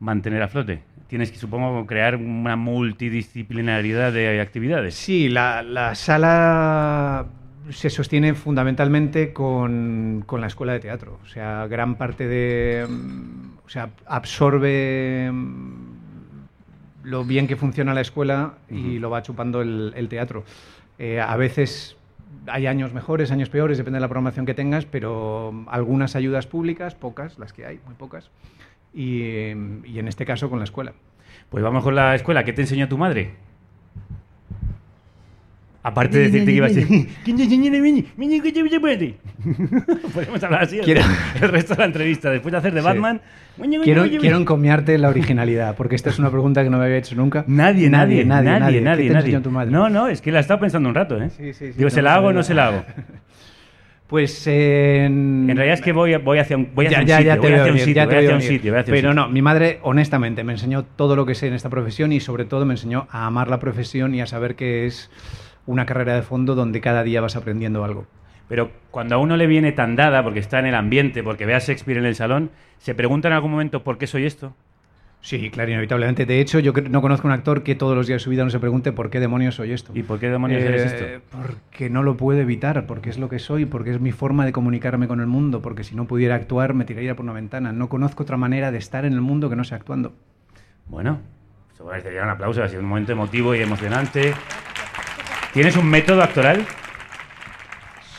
[0.00, 0.82] mantener a flote?
[1.06, 4.94] Tienes que, supongo, crear una multidisciplinaridad de actividades.
[4.94, 7.26] Sí, la, la sala
[7.70, 11.18] se sostiene fundamentalmente con, con la escuela de teatro.
[11.22, 12.86] O sea, gran parte de...
[12.88, 15.93] mm, O sea, absorbe mm,
[17.04, 20.44] lo bien que funciona la escuela y lo va chupando el, el teatro.
[20.98, 21.96] Eh, a veces
[22.46, 26.94] hay años mejores, años peores, depende de la programación que tengas, pero algunas ayudas públicas,
[26.94, 28.30] pocas, las que hay, muy pocas,
[28.92, 29.20] y,
[29.84, 30.92] y en este caso con la escuela.
[31.50, 32.44] Pues vamos con la escuela.
[32.44, 33.34] ¿Qué te enseñó tu madre?
[35.86, 36.80] Aparte de decirte que ibas a
[40.14, 40.98] Podemos hablar así el,
[41.42, 42.30] el resto de la entrevista.
[42.30, 42.86] Después de hacer de Sí.
[42.86, 43.20] Batman.
[43.82, 47.14] Quiero, quiero encomiarte la originalidad, porque esta es una pregunta que no me había hecho
[47.14, 47.44] nunca.
[47.48, 49.02] Nadie, nadie, nadie, nadie, nadie.
[49.04, 49.40] ¿Qué te nadie.
[49.40, 49.70] tu madre?
[49.70, 51.28] No, no, es que la he estado pensando un rato, ¿eh?
[51.28, 52.84] Sí, sí, Digo, ¿se no, la hago o no se la hago?
[54.06, 55.48] Pues en...
[55.48, 57.52] En realidad es que voy, voy hacia un, voy hacia ya, un ya, sitio, voy
[57.52, 61.16] hacia un sitio, voy hacia un sitio, Pero no, mi madre, honestamente, me enseñó todo
[61.16, 64.14] lo que sé en esta profesión y sobre todo me enseñó a amar la profesión
[64.14, 65.10] y a saber que es
[65.66, 68.06] una carrera de fondo donde cada día vas aprendiendo algo.
[68.48, 71.54] Pero cuando a uno le viene tan dada, porque está en el ambiente, porque ve
[71.54, 74.54] a Shakespeare en el salón, ¿se pregunta en algún momento por qué soy esto?
[75.22, 76.26] Sí, claro, inevitablemente.
[76.26, 78.50] De hecho, yo no conozco un actor que todos los días de su vida no
[78.50, 79.92] se pregunte por qué demonios soy esto.
[79.94, 81.26] ¿Y por qué demonios eres Eh, esto?
[81.34, 84.52] Porque no lo puedo evitar, porque es lo que soy, porque es mi forma de
[84.52, 87.72] comunicarme con el mundo, porque si no pudiera actuar me tiraría por una ventana.
[87.72, 90.12] No conozco otra manera de estar en el mundo que no sea actuando.
[90.88, 91.20] Bueno,
[91.72, 94.34] eso merecería un aplauso, ha sido un momento emotivo y emocionante.
[95.54, 96.64] ¿Tienes un método actoral?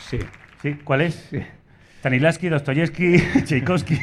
[0.08, 0.18] Sí.
[0.62, 0.76] ¿Sí?
[0.82, 1.14] ¿Cuál es?
[1.30, 1.38] Sí.
[2.00, 3.96] Stanislavski, Dostoyevsky, Tchaikovsky,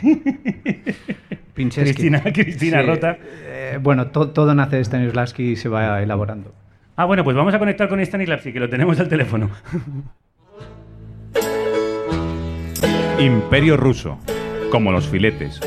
[1.54, 1.94] Pinchesky.
[1.94, 3.18] Cristina, Cristina Sí, Rota.
[3.46, 6.54] eh, bueno, to- todo nace de Stanislavski y se va elaborando.
[6.96, 9.50] Ah, bueno, pues vamos a conectar con Stanislavski, que lo tenemos al teléfono.
[13.20, 14.20] Imperio ruso,
[14.70, 15.60] como los filetes.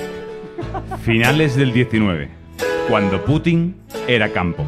[1.03, 2.29] Finales del 19,
[2.89, 3.77] cuando Putin
[4.07, 4.65] era campo.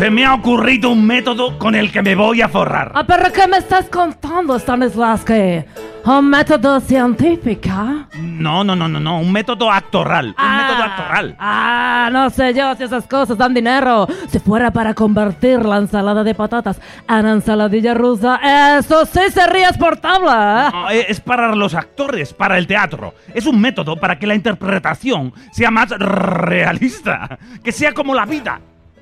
[0.00, 2.90] Se me ha ocurrido un método con el que me voy a forrar.
[2.94, 5.62] Ah, pero ¿qué me estás contando, Stanislavski?
[6.06, 7.68] ¿Un método científico?
[8.16, 10.34] No, no, no, no, no, un método actoral.
[10.38, 11.36] Un método actoral.
[11.38, 14.06] Ah, no sé yo si esas cosas dan dinero.
[14.30, 18.40] Si fuera para convertir la ensalada de patatas en ensaladilla rusa,
[18.78, 20.30] eso sí sería exportable.
[20.30, 20.70] ¿eh?
[20.72, 23.12] No, eh, es para los actores, para el teatro.
[23.34, 28.60] Es un método para que la interpretación sea más realista, que sea como la vida.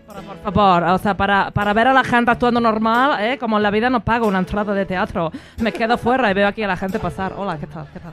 [0.09, 3.37] Pero por favor, o sea, para, para ver a la gente actuando normal, ¿eh?
[3.37, 6.49] como en la vida no pago una entrada de teatro, me quedo fuera y veo
[6.49, 7.35] aquí a la gente pasar.
[7.37, 7.87] Hola, ¿qué tal?
[7.93, 8.13] ¿Qué tal?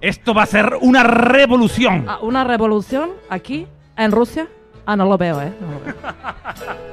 [0.00, 2.04] Esto va a ser una revolución.
[2.08, 4.46] Ah, ¿Una revolución aquí, en Rusia?
[4.86, 5.52] Ah, no lo veo, ¿eh?
[5.60, 5.94] No lo veo.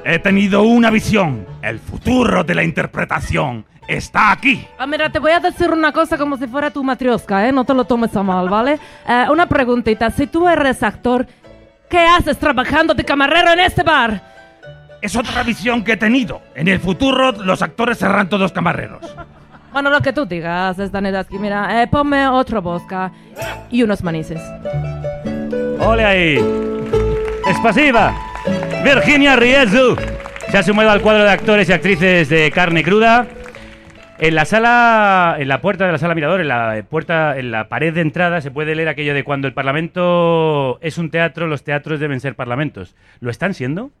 [0.04, 1.46] He tenido una visión.
[1.62, 4.66] El futuro de la interpretación está aquí.
[4.78, 7.52] Ah, mira, te voy a decir una cosa como si fuera tu matrioska, ¿eh?
[7.52, 8.80] No te lo tomes a mal, ¿vale?
[9.08, 10.10] Eh, una preguntita.
[10.10, 11.26] Si tú eres actor,
[11.88, 14.22] ¿qué haces trabajando de camarero en este bar?
[15.00, 16.42] Es otra visión que he tenido.
[16.54, 19.00] En el futuro los actores serán todos camareros.
[19.72, 21.38] Bueno, lo que tú digas, Stanislavski.
[21.38, 23.12] Mira, eh, ponme otro bosca
[23.70, 24.40] y unos manices.
[25.78, 26.44] ¡Ole ahí!
[27.46, 28.14] ¡Espasiva!
[28.82, 29.96] Virginia Riezu
[30.50, 33.26] se ha sumado al cuadro de actores y actrices de carne cruda.
[34.20, 37.68] En la sala, en la puerta de la sala mirador, en la puerta, en la
[37.68, 41.62] pared de entrada, se puede leer aquello de cuando el Parlamento es un teatro, los
[41.62, 42.96] teatros deben ser parlamentos.
[43.20, 43.92] ¿Lo están siendo?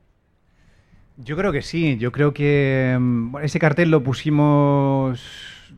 [1.18, 5.22] Yo creo que sí, yo creo que mm, ese cartel lo pusimos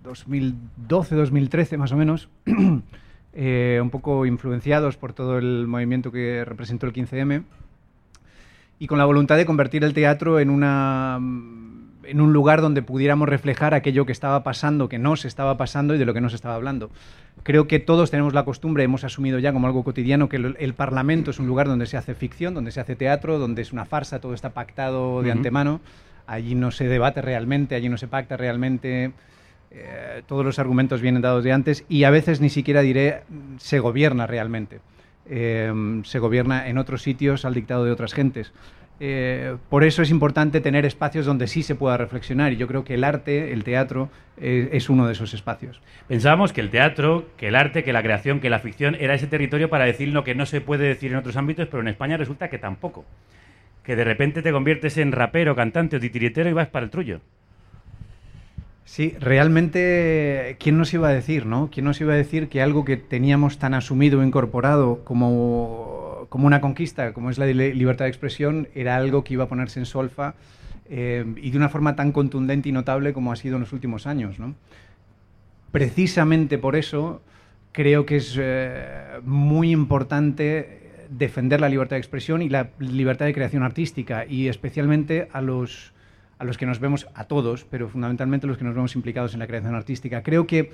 [0.05, 2.31] 2012, 2013 más o menos,
[3.35, 7.43] eh, un poco influenciados por todo el movimiento que representó el 15M
[8.79, 11.80] y con la voluntad de convertir el teatro en una mm,
[12.11, 15.95] en un lugar donde pudiéramos reflejar aquello que estaba pasando, que no se estaba pasando
[15.95, 16.91] y de lo que no se estaba hablando.
[17.43, 20.75] Creo que todos tenemos la costumbre, hemos asumido ya como algo cotidiano, que el, el
[20.75, 23.85] Parlamento es un lugar donde se hace ficción, donde se hace teatro, donde es una
[23.85, 25.81] farsa, todo está pactado de antemano.
[26.27, 29.13] Allí no se debate realmente, allí no se pacta realmente.
[29.71, 33.59] eh, todos los argumentos vienen dados de antes y a veces ni siquiera diré mm,
[33.59, 34.81] se gobierna realmente.
[35.27, 35.73] Eh,
[36.05, 38.53] se gobierna en otros sitios al dictado de otras gentes.
[39.03, 42.85] Eh, por eso es importante tener espacios donde sí se pueda reflexionar y yo creo
[42.85, 45.81] que el arte, el teatro, eh, es uno de esos espacios.
[46.07, 49.27] Pensábamos que el teatro, que el arte, que la creación, que la ficción era ese
[49.27, 52.19] territorio para decir lo que no se puede decir en otros ámbitos, pero en España
[52.19, 53.07] resulta que tampoco.
[53.85, 57.21] Que de repente te conviertes en rapero, cantante o titiritero y vas para el trullo.
[58.85, 61.71] Sí, realmente, ¿quién nos iba a decir, no?
[61.73, 66.63] ¿Quién nos iba a decir que algo que teníamos tan asumido, incorporado como, como una
[66.63, 69.85] conquista, como es la li- libertad de expresión, era algo que iba a ponerse en
[69.85, 70.35] solfa
[70.89, 74.07] eh, y de una forma tan contundente y notable como ha sido en los últimos
[74.07, 74.37] años.
[75.71, 77.21] Precisamente por eso
[77.73, 83.35] creo que es eh, muy importante defender la libertad de expresión y la libertad de
[83.35, 85.93] creación artística y especialmente a los
[86.39, 89.41] a los que nos vemos, a todos, pero fundamentalmente los que nos vemos implicados en
[89.41, 90.23] la creación artística.
[90.23, 90.71] Creo que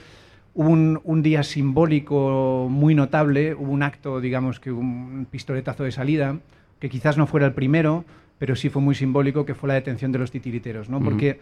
[0.56, 5.92] hubo un, un día simbólico muy notable, hubo un acto, digamos que un pistoletazo de
[5.92, 6.38] salida,
[6.80, 8.04] que quizás no fuera el primero,
[8.38, 11.00] pero sí fue muy simbólico, que fue la detención de los titiriteros, ¿no?
[11.00, 11.38] Porque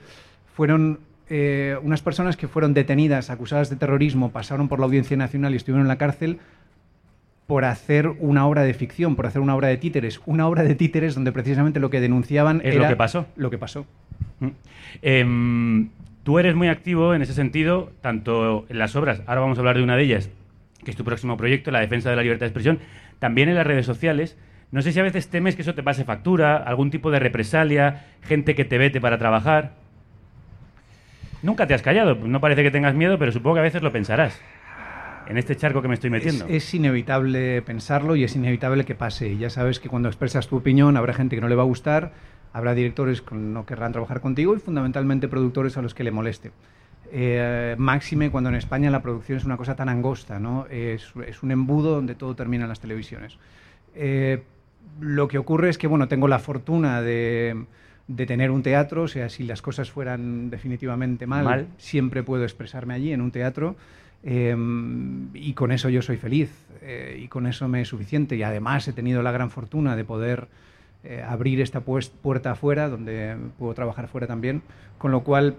[0.55, 0.98] fueron
[1.31, 5.57] eh, unas personas que fueron detenidas, acusadas de terrorismo, pasaron por la Audiencia Nacional y
[5.57, 6.38] estuvieron en la cárcel
[7.46, 10.74] por hacer una obra de ficción, por hacer una obra de títeres, una obra de
[10.74, 13.27] títeres donde precisamente lo que denunciaban Es era lo que pasó.
[13.37, 13.87] Lo que pasó.
[14.40, 15.83] Mm.
[16.24, 19.76] Tú eres muy activo en ese sentido, tanto en las obras, ahora vamos a hablar
[19.76, 20.30] de una de ellas,
[20.82, 22.78] que es tu próximo proyecto, la defensa de la libertad de expresión,
[23.18, 24.38] también en las redes sociales.
[24.72, 28.06] No sé si a veces temes que eso te pase factura, algún tipo de represalia,
[28.22, 29.72] gente que te vete para trabajar.
[31.42, 33.92] Nunca te has callado, no parece que tengas miedo, pero supongo que a veces lo
[33.92, 34.40] pensarás.
[35.28, 36.46] En este charco que me estoy metiendo.
[36.46, 39.37] Es, es inevitable pensarlo y es inevitable que pase.
[39.37, 42.12] Ya sabes que cuando expresas tu opinión habrá gente que no le va a gustar,
[42.55, 46.53] habrá directores que no querrán trabajar contigo y fundamentalmente productores a los que le moleste.
[47.12, 50.67] Eh, máxime cuando en España la producción es una cosa tan angosta, ¿no?
[50.71, 53.37] Es, es un embudo donde todo termina en las televisiones.
[53.95, 54.43] Eh,
[55.01, 57.64] lo que ocurre es que, bueno, tengo la fortuna de,
[58.09, 61.67] de tener un teatro, o sea, si las cosas fueran definitivamente mal, Mal.
[61.79, 63.77] siempre puedo expresarme allí en un teatro.
[64.23, 64.57] eh,
[65.35, 66.51] y con eso yo soy feliz
[66.83, 68.37] eh, y con eso me es suficiente.
[68.37, 70.49] Y además he tenido la gran fortuna de poder
[71.05, 74.62] eh, abrir esta puerta afuera, donde puedo trabajar fuera también,
[74.99, 75.57] con lo cual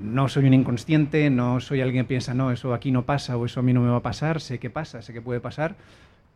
[0.00, 3.46] no soy un inconsciente, no soy alguien que piensa, no, eso aquí no pasa o
[3.46, 5.76] eso a mí no me va a pasar, sé que pasa, sé que puede pasar,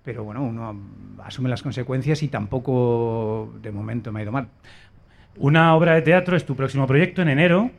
[0.05, 0.81] pero bueno, uno
[1.25, 4.49] asume las consecuencias y tampoco de momento me ha ido mal.
[5.37, 7.71] Una obra de teatro es tu próximo proyecto en enero,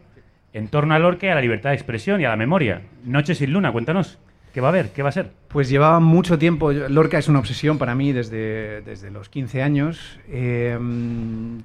[0.54, 2.82] en torno al y a la libertad de expresión y a la memoria.
[3.04, 4.20] Noche sin luna, cuéntanos.
[4.54, 4.92] ¿Qué va a haber?
[4.92, 5.32] ¿Qué va a ser?
[5.48, 10.20] Pues llevaba mucho tiempo, Lorca es una obsesión para mí desde, desde los 15 años.
[10.30, 10.78] Eh,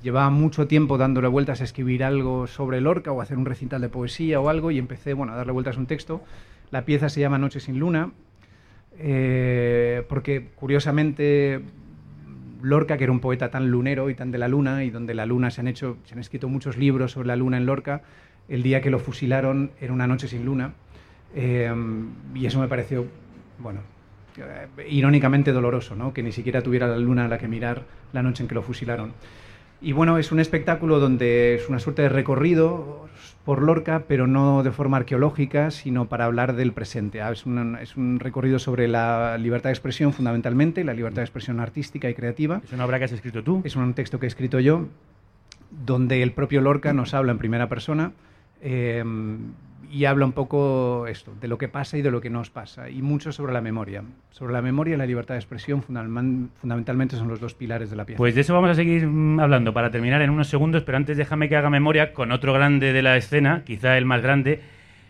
[0.03, 3.90] llevaba mucho tiempo dándole vueltas a escribir algo sobre Lorca o hacer un recital de
[3.90, 6.22] poesía o algo y empecé bueno, a darle vueltas a un texto.
[6.70, 8.11] La pieza se llama Noche sin luna,
[8.98, 11.61] eh, porque curiosamente
[12.62, 15.27] Lorca, que era un poeta tan lunero y tan de la luna, y donde la
[15.27, 18.01] luna se han hecho, se han escrito muchos libros sobre la luna en Lorca,
[18.48, 20.72] el día que lo fusilaron era una noche sin luna.
[21.35, 21.73] Eh,
[22.35, 23.07] y eso me pareció,
[23.59, 23.81] bueno,
[24.38, 26.12] eh, irónicamente doloroso, ¿no?
[26.12, 28.62] Que ni siquiera tuviera la luna a la que mirar la noche en que lo
[28.62, 29.12] fusilaron.
[29.81, 33.07] Y bueno, es un espectáculo donde es una suerte de recorrido
[33.45, 37.23] por Lorca, pero no de forma arqueológica, sino para hablar del presente.
[37.23, 41.25] Ah, Es, un- es un recorrido sobre la libertad de expresión fundamentalmente, la libertad de
[41.27, 42.61] expresión artística y creativa.
[42.64, 43.62] Es una obra que has escrito tú.
[43.64, 44.88] Es un texto que he escrito yo,
[45.87, 48.12] donde el propio Lorca nos habla en primera persona
[48.61, 49.05] eh,
[49.91, 52.91] y habla un poco esto, de lo que pasa y de lo que nos pasa,
[52.91, 54.03] y mucho sobre la memoria.
[54.30, 57.97] Sobre la memoria y la libertad de expresión fundamental- fundamentalmente son los dos pilares de
[57.97, 58.18] la pieza.
[58.18, 61.16] Pues de eso vamos a seguir mm, hablando para terminar en unos segundos, pero antes
[61.16, 64.61] déjame que haga memoria con otro grande de la escena, quizá el más grande,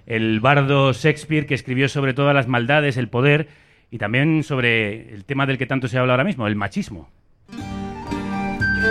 [0.06, 3.48] el bardo Shakespeare, que escribió sobre todas las maldades, el poder
[3.90, 7.08] y también sobre el tema del que tanto se habla ahora mismo, el machismo.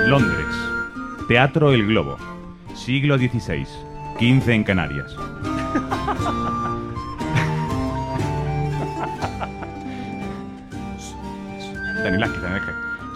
[0.07, 0.45] Londres.
[1.27, 2.17] Teatro El Globo.
[2.75, 3.65] Siglo XVI.
[4.19, 5.15] 15 en Canarias.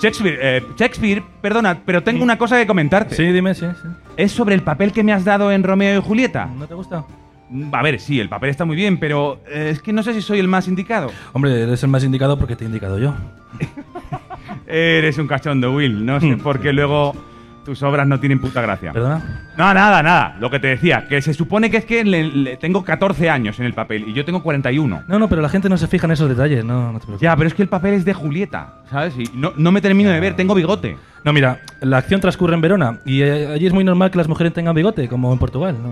[0.01, 3.15] Shakespeare, eh, Shakespeare, perdona, pero tengo una cosa que comentarte.
[3.15, 3.87] Sí, dime, sí, sí.
[4.17, 6.47] Es sobre el papel que me has dado en Romeo y Julieta.
[6.47, 7.05] ¿No te gusta?
[7.49, 10.13] Mm, A ver, sí, el papel está muy bien, pero eh, es que no sé
[10.15, 11.11] si soy el más indicado.
[11.33, 13.13] Hombre, eres el más indicado porque te he indicado yo.
[14.67, 16.05] Eres un cachondo, Will.
[16.05, 17.13] No sé por qué luego
[17.65, 18.91] tus obras no tienen puta gracia.
[18.91, 19.21] ¿Perdona?
[19.57, 20.35] No, nada, nada.
[20.39, 23.59] Lo que te decía, que se supone que es que le- le- tengo 14 años
[23.59, 25.03] en el papel y yo tengo 41.
[25.07, 27.21] No, no, pero la gente no se fija en esos detalles, no, no te preocupes.
[27.21, 29.13] Ya, pero es que el papel es de Julieta, ¿sabes?
[29.17, 30.97] Y no, no me termino de ver, tengo bigote.
[31.23, 34.27] No, mira, la acción transcurre en Verona y eh, allí es muy normal que las
[34.27, 35.75] mujeres tengan bigote, como en Portugal.
[35.81, 35.91] ¿no?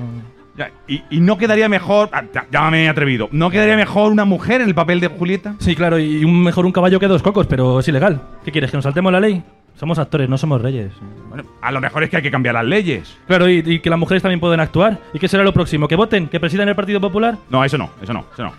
[0.57, 2.09] Ya, y, y no quedaría mejor.
[2.11, 3.29] ah, ya- Llámame atrevido.
[3.31, 5.53] ¿No quedaría mejor una mujer en el papel de Julieta?
[5.59, 8.19] Sí, claro, y un, mejor un caballo que dos cocos, pero es ilegal.
[8.43, 9.41] ¿Qué quieres, que nos saltemos la ley?
[9.79, 10.91] Somos actores, no somos reyes.
[11.29, 13.17] Bueno, a lo mejor es que hay que cambiar las leyes.
[13.27, 14.99] Claro, y, y que las mujeres también pueden actuar.
[15.13, 15.87] ¿Y qué será lo próximo?
[15.87, 16.27] ¿Que voten?
[16.27, 17.37] ¿Que presidan el Partido Popular?
[17.49, 18.51] No, eso no, eso no, eso no.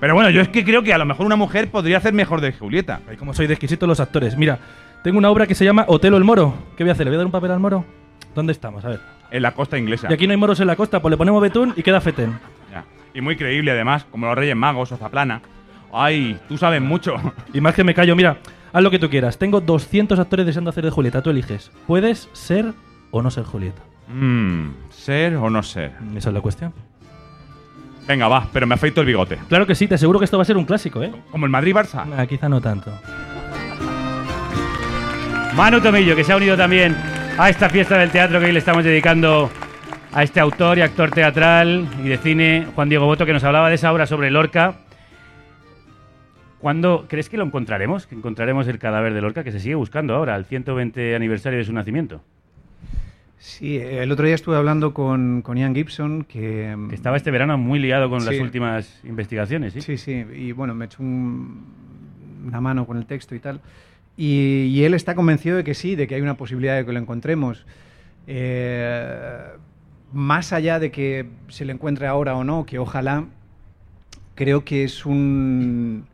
[0.00, 2.40] Pero bueno, yo es que creo que a lo mejor una mujer podría hacer mejor
[2.40, 3.00] de Julieta.
[3.06, 4.34] Ay, como soy de exquisitos los actores.
[4.38, 4.58] Mira,
[5.04, 6.54] tengo una obra que se llama Otelo el Moro.
[6.74, 7.04] ¿Qué voy a hacer?
[7.04, 7.84] ¿Le voy a dar un papel al moro?
[8.34, 8.82] ¿Dónde estamos?
[8.86, 9.00] A ver.
[9.30, 10.08] En la costa inglesa.
[10.10, 12.38] Y aquí no hay moros en la costa, pues le ponemos betún y queda fetén.
[12.72, 12.84] Ya.
[13.12, 15.42] Y muy creíble además, como los Reyes Magos o Zaplana.
[15.92, 17.16] Ay, tú sabes mucho.
[17.54, 18.38] Y más que me callo, mira,
[18.72, 19.38] haz lo que tú quieras.
[19.38, 21.70] Tengo 200 actores deseando hacer de Julieta, tú eliges.
[21.86, 22.72] ¿Puedes ser
[23.10, 23.82] o no ser Julieta?
[24.08, 25.92] Mmm, ¿ser o no ser?
[26.16, 26.72] Esa es la cuestión.
[28.06, 29.38] Venga, va, pero me afeito el bigote.
[29.48, 31.12] Claro que sí, te aseguro que esto va a ser un clásico, ¿eh?
[31.30, 32.04] Como el Madrid-Barça.
[32.16, 32.90] Ah, quizá no tanto.
[35.54, 36.96] Manu Tomillo, que se ha unido también
[37.38, 39.50] a esta fiesta del teatro que hoy le estamos dedicando
[40.12, 43.68] a este autor y actor teatral y de cine, Juan Diego Boto, que nos hablaba
[43.68, 44.74] de esa obra sobre Lorca.
[46.62, 48.06] ¿Cuándo crees que lo encontraremos?
[48.06, 51.64] Que encontraremos el cadáver de Lorca, que se sigue buscando ahora, al 120 aniversario de
[51.64, 52.22] su nacimiento.
[53.38, 56.76] Sí, el otro día estuve hablando con, con Ian Gibson, que...
[56.88, 59.80] Que estaba este verano muy liado con las últimas investigaciones, ¿sí?
[59.80, 61.64] Sí, sí, y bueno, me echó un-
[62.46, 63.60] una mano con el texto y tal.
[64.16, 66.92] Y, y él está convencido de que sí, de que hay una posibilidad de que
[66.92, 67.66] lo encontremos.
[68.28, 69.42] Eh,
[70.12, 73.24] más allá de que se le encuentre ahora o no, que ojalá,
[74.36, 76.06] creo que es un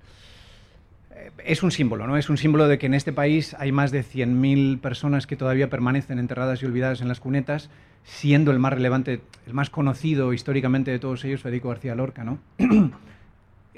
[1.49, 2.16] es un símbolo, ¿no?
[2.16, 5.70] Es un símbolo de que en este país hay más de 100.000 personas que todavía
[5.70, 7.70] permanecen enterradas y olvidadas en las cunetas,
[8.05, 12.38] siendo el más relevante, el más conocido históricamente de todos ellos, Federico García Lorca, ¿no?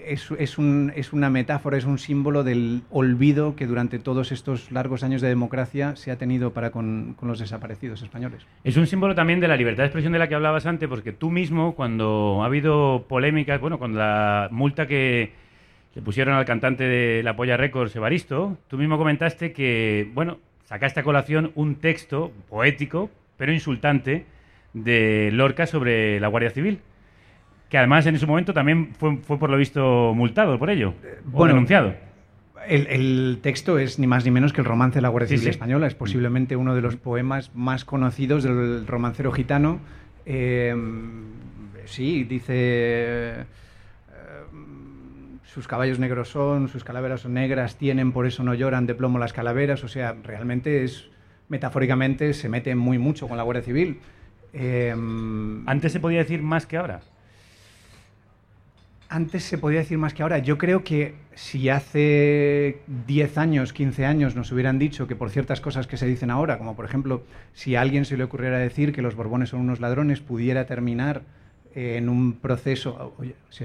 [0.02, 4.72] Es, es un- es una metáfora, es un símbolo del olvido que durante todos estos
[4.72, 8.46] largos años de democracia se ha tenido para con, con los desaparecidos españoles.
[8.64, 11.12] Es un símbolo también de la libertad de expresión de la que hablabas antes, porque
[11.12, 15.32] tú mismo, cuando ha habido polémicas, bueno, con la multa que
[15.94, 21.00] le pusieron al cantante de La Polla Records, Evaristo, tú mismo comentaste que, bueno, sacaste
[21.00, 24.24] a colación un texto poético, pero insultante,
[24.72, 26.78] de Lorca sobre la Guardia Civil,
[27.68, 30.94] que además en ese momento también fue, fue por lo visto multado por ello,
[31.26, 31.94] o bueno, denunciado.
[32.68, 35.38] El, el texto es ni más ni menos que el romance de la Guardia Sí,
[35.38, 35.50] Civil sí.
[35.50, 35.86] Española.
[35.86, 39.80] Es posiblemente uno de los poemas más conocidos del romancero gitano.
[40.26, 40.74] Eh,
[41.86, 43.46] sí, dice...
[45.52, 49.18] sus caballos negros son, sus calaveras son negras, tienen, por eso no lloran, de plomo
[49.18, 49.82] las calaveras.
[49.82, 51.08] O sea, realmente es,
[51.48, 53.98] metafóricamente, se mete muy mucho con la Guardia Civil.
[54.52, 54.94] Eh,
[55.66, 57.00] Antes se podía decir más que ahora.
[59.08, 60.38] antes se podía decir más que ahora.
[60.38, 62.78] Yo creo que si hace
[63.08, 66.58] 10 años, 15 años nos hubieran dicho que por ciertas cosas que se dicen ahora,
[66.58, 69.80] como por ejemplo, si a alguien se le ocurriera decir que los Borbones son unos
[69.80, 71.22] ladrones, pudiera terminar
[71.74, 73.14] en un proceso...
[73.18, 73.64] Oye, sí,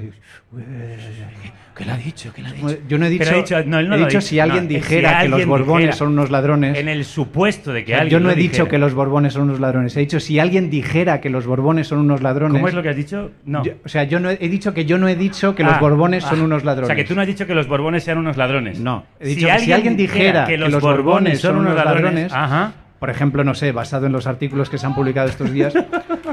[1.76, 2.32] ¿Qué le ha dicho?
[2.34, 2.78] ¿Qué le ha dicho?
[2.88, 4.22] yo no he dicho, ha dicho- no, él no he dicho dicho.
[4.22, 6.78] si alguien No, dijera si que los alguien Borbones dijera, son unos ladrones...
[6.78, 8.70] En el supuesto de que O sea, alguien yo no he lo dicho dijera.
[8.70, 9.98] que los Borbones son unos ladrones.
[9.98, 12.54] He dicho si alguien dijera que los Borbones son unos ladrones...
[12.60, 13.32] ¿Cómo es lo que has dicho?
[13.46, 13.64] No.
[13.64, 15.72] Yo- o sea, yo no he, he dicho que yo no he dicho que Ah,
[15.72, 16.30] los Borbones ah.
[16.30, 16.86] son unos ladrones.
[16.86, 18.80] O sea, que tú no has dicho que los Borbones sean unos ladrones.
[18.80, 22.74] No, he dicho que si alguien dijera que los Borbones son unos ladrones, Ajá.
[23.00, 25.74] por ejemplo, no sé, basado en los artículos que se han publicado estos días,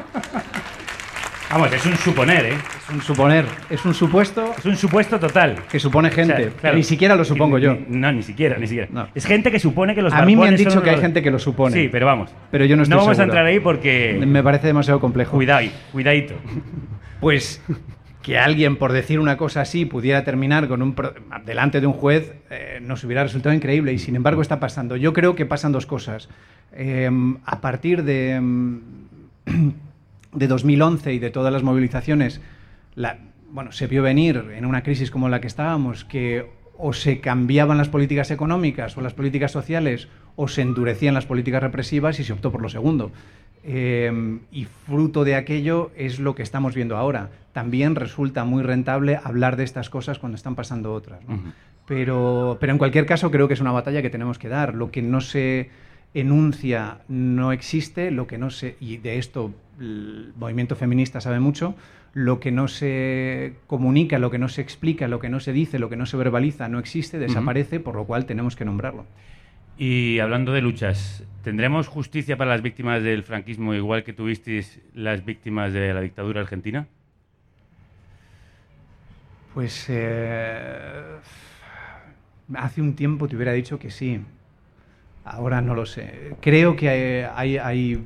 [1.53, 2.55] Vamos, es un suponer, ¿eh?
[2.55, 5.57] es un suponer, es un supuesto Es un supuesto total.
[5.71, 6.33] que supone gente.
[6.33, 6.77] O sea, claro.
[6.77, 7.75] Ni siquiera lo supongo Ni- yo.
[7.75, 8.89] ni- No, ni siquiera, ni siquiera.
[8.91, 9.09] No.
[9.15, 11.31] Es gente que supone que los A mí me han dicho que hay gente que
[11.31, 11.75] lo supone.
[11.77, 12.31] Sí, pero vamos.
[12.51, 14.19] Pero yo no estoy vamos a entrar ahí porque...
[14.27, 15.33] Me parece demasiado complejo.
[15.37, 16.35] Cuidado, cuidadito.
[17.21, 17.63] Pues
[18.23, 21.93] que alguien, por decir una cosa así, pudiera terminar con un pro- delante de un
[21.93, 23.93] juez, eh, nos hubiera resultado increíble.
[23.93, 24.97] Y sin embargo está pasando.
[24.97, 26.29] Yo creo que pasan dos cosas.
[26.73, 27.09] Eh,
[27.45, 28.79] a partir de, mm,
[30.33, 32.41] de 2011 y de todas las movilizaciones,
[32.95, 33.18] la-
[33.51, 36.47] bueno, se vio venir en una crisis como la que estábamos que
[36.78, 41.62] o se cambiaban las políticas económicas o las políticas sociales o se endurecían las políticas
[41.62, 43.12] represivas y se optó por lo segundo.
[43.64, 47.28] Eh, y fruto de aquello es lo que estamos viendo ahora.
[47.53, 51.20] También resulta muy rentable hablar de estas cosas cuando están pasando otras.
[51.28, 51.35] ¿no?
[51.87, 54.74] pero, pero en cualquier caso creo que es una batalla que tenemos que dar.
[54.74, 55.68] Lo que no se
[56.14, 59.53] enuncia no existe, lo que no se, y de esto
[59.83, 61.74] el movimiento feminista sabe mucho,
[62.14, 65.78] lo que no se comunica, lo que no se explica, lo que no se dice,
[65.78, 69.07] lo que no se verbaliza no existe, desaparece, por lo cual tenemos que nombrarlo.
[69.78, 75.24] Y hablando de luchas, ¿tendremos justicia para las víctimas del franquismo igual que tuvisteis las
[75.24, 76.87] víctimas de la dictadura argentina?
[79.55, 81.16] Pues eh,
[82.55, 84.20] hace un tiempo te hubiera dicho que sí.
[85.24, 86.35] Ahora no lo sé.
[86.41, 88.05] Creo que hay, hay- hay,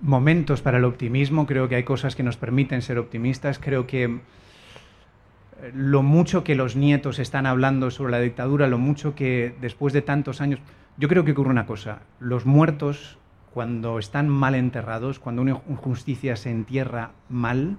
[0.00, 4.04] momentos para el optimismo, creo que hay cosas que nos permiten ser optimistas, creo que
[4.04, 9.92] eh, lo mucho que los nietos están hablando sobre la dictadura, lo mucho que después
[9.92, 10.60] de tantos años,
[10.96, 13.18] yo creo que ocurre una cosa, los muertos
[13.52, 17.78] cuando están mal enterrados, cuando una injusticia se entierra mal,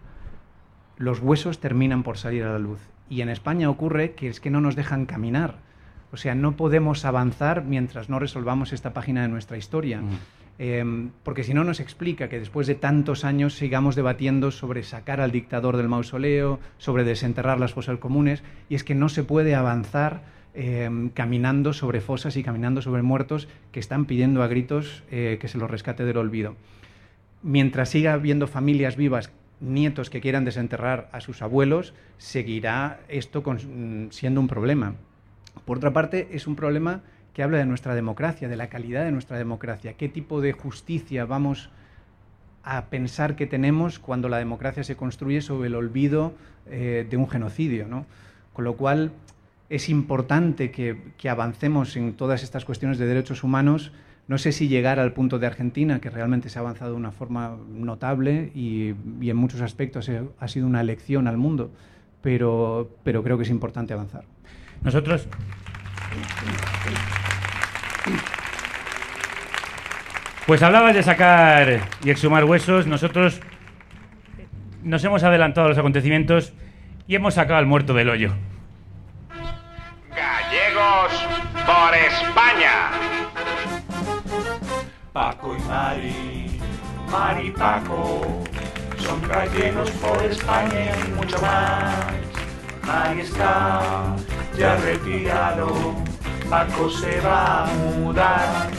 [0.97, 2.79] los huesos terminan por salir a la luz.
[3.09, 5.55] Y en España ocurre que es que no nos dejan caminar.
[6.11, 10.01] O sea, no podemos avanzar mientras no resolvamos esta página de nuestra historia.
[10.59, 15.21] Eh, porque si no nos explica que después de tantos años sigamos debatiendo sobre sacar
[15.21, 19.55] al dictador del mausoleo, sobre desenterrar las fosas comunes, y es que no se puede
[19.55, 20.21] avanzar
[20.53, 25.47] eh, caminando sobre fosas y caminando sobre muertos que están pidiendo a gritos eh, que
[25.47, 26.55] se los rescate del olvido.
[27.41, 29.31] Mientras siga habiendo familias vivas,
[29.61, 34.95] nietos que quieran desenterrar a sus abuelos, seguirá esto mm, siendo un problema.
[35.65, 37.01] Por otra parte, es un problema
[37.33, 39.93] que habla de nuestra democracia, de la calidad de nuestra democracia.
[39.93, 41.69] ¿Qué tipo de justicia vamos
[42.63, 46.33] a pensar que tenemos cuando la democracia se construye sobre el olvido
[46.69, 47.87] eh, de un genocidio?
[47.87, 48.05] ¿no?
[48.53, 49.11] Con lo cual,
[49.71, 50.97] es importante que,
[51.29, 53.93] avancemos en todas estas cuestiones de derechos humanos.
[54.27, 57.11] No sé si llegar al punto de Argentina, que realmente se ha avanzado de una
[57.11, 61.71] forma notable y, y en muchos aspectos ha sido una lección al mundo,
[62.21, 64.25] pero, pero creo que es importante avanzar.
[64.83, 65.27] Nosotros.
[70.45, 72.85] Pues hablabas de sacar y exhumar huesos.
[72.87, 73.39] Nosotros
[74.83, 76.53] nos hemos adelantado a los acontecimientos
[77.07, 78.33] y hemos sacado al muerto del hoyo.
[80.09, 81.27] Gallegos
[81.65, 82.91] por España.
[85.13, 86.59] Paco y Mari,
[87.11, 88.43] Mari y Paco,
[88.97, 91.95] son gallegos por España y mucho más.
[92.85, 94.15] Mari está
[94.57, 95.95] ya retirado,
[96.49, 98.69] Paco se va a mudar.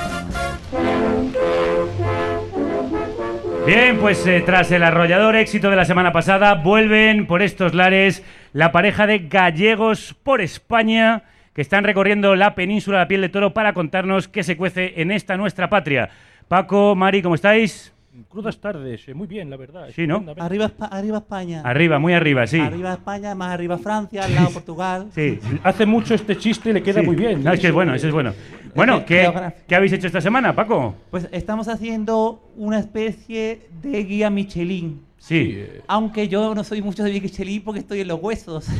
[3.66, 8.24] Bien, pues eh, tras el arrollador éxito de la semana pasada, vuelven por estos lares
[8.52, 11.22] la pareja de gallegos por España
[11.54, 15.00] que están recorriendo la península de la piel de toro para contarnos qué se cuece
[15.00, 16.10] en esta nuestra patria.
[16.48, 17.91] Paco, Mari, ¿cómo estáis?
[18.28, 19.88] Crudas tardes, eh, muy bien, la verdad.
[19.94, 20.22] Sí, ¿no?
[20.38, 21.62] Arriba, arriba España.
[21.64, 22.60] Arriba, muy arriba, sí.
[22.60, 25.08] Arriba España, más arriba Francia, al lado Portugal.
[25.14, 25.38] Sí.
[25.62, 27.06] Hace mucho este chiste y le queda Sí.
[27.06, 27.42] muy bien.
[27.42, 28.32] No, es que es bueno, eso es bueno.
[28.74, 30.94] Bueno, que- ¿qué, qué habéis hecho esta semana, Paco?
[31.10, 35.00] Pues estamos haciendo una especie de guía Michelin.
[35.24, 35.64] Sí.
[35.86, 38.66] Aunque yo no soy mucho de Michelin porque estoy en los huesos.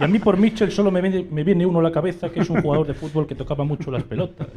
[0.00, 2.40] Y a mí por Mitchell solo me viene, me viene uno a la cabeza que
[2.40, 4.48] es un jugador de fútbol que tocaba mucho las pelotas.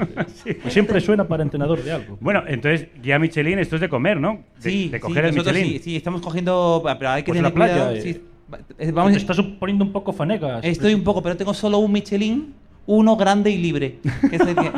[0.65, 2.17] Y siempre suena para entrenador de algo.
[2.21, 4.39] Bueno, entonces, guía Michelin, esto es de comer, ¿no?
[4.63, 5.77] De, Sí, de sí, coger el nosotros Michelin.
[5.79, 7.95] sí, sí, estamos cogiendo, pero hay que Pues en tener la playa, cuidado.
[7.97, 8.01] eh.
[8.01, 8.21] sí.
[8.79, 10.63] Eh, Vamos, Te estás poniendo un poco fanegas.
[10.63, 12.53] estoy un poco, pero tengo solo un Michelin,
[12.87, 13.99] uno grande y libre.
[14.29, 14.71] que es el que-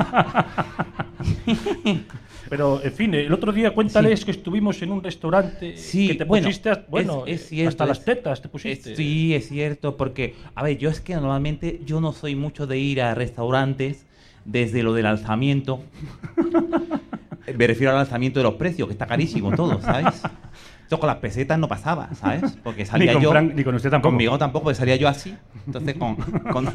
[2.50, 6.24] Pero, en fin, el otro día cuéntales que estuvimos en un restaurante Sí, que te
[6.24, 8.92] bueno, pusiste, hasta- bueno, es, es cierto, hasta las es- tetas te pusiste.
[8.92, 12.66] es- sí, es cierto, porque, a ver, yo es que normalmente yo no soy mucho
[12.68, 14.06] de ir a restaurantes
[14.46, 15.82] desde lo del alzamiento.
[17.58, 20.22] Me refiero al alzamiento de los precios, que está carísimo todo, ¿sabes?
[20.88, 22.58] Esto con las pesetas no pasaba, ¿sabes?
[22.64, 23.32] Porque salía con yo.
[23.32, 24.14] Frank- ni con usted tampoco.
[24.14, 25.36] Conmigo tampoco, porque salía yo así.
[25.66, 26.16] Entonces, con,
[26.54, 26.70] con-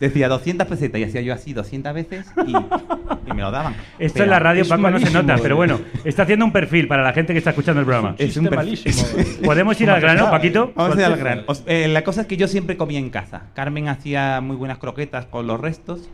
[0.00, 3.74] decía 200 pesetas y hacía yo así 200 veces y, y me lo daban.
[3.98, 5.38] Esto Pero en la radio, es Paco, no se nota, eh.
[5.42, 8.14] pero bueno, está haciendo un perfil para la gente que está escuchando el programa.
[8.16, 9.02] Es un perfil- malísimo.
[9.44, 10.72] ¿Podemos ir al grano, Paquito?
[10.74, 11.42] Vamos a ir al grano.
[11.66, 13.42] Eh, la cosa es que yo siempre comía en casa.
[13.52, 16.08] Carmen hacía muy buenas croquetas con los restos.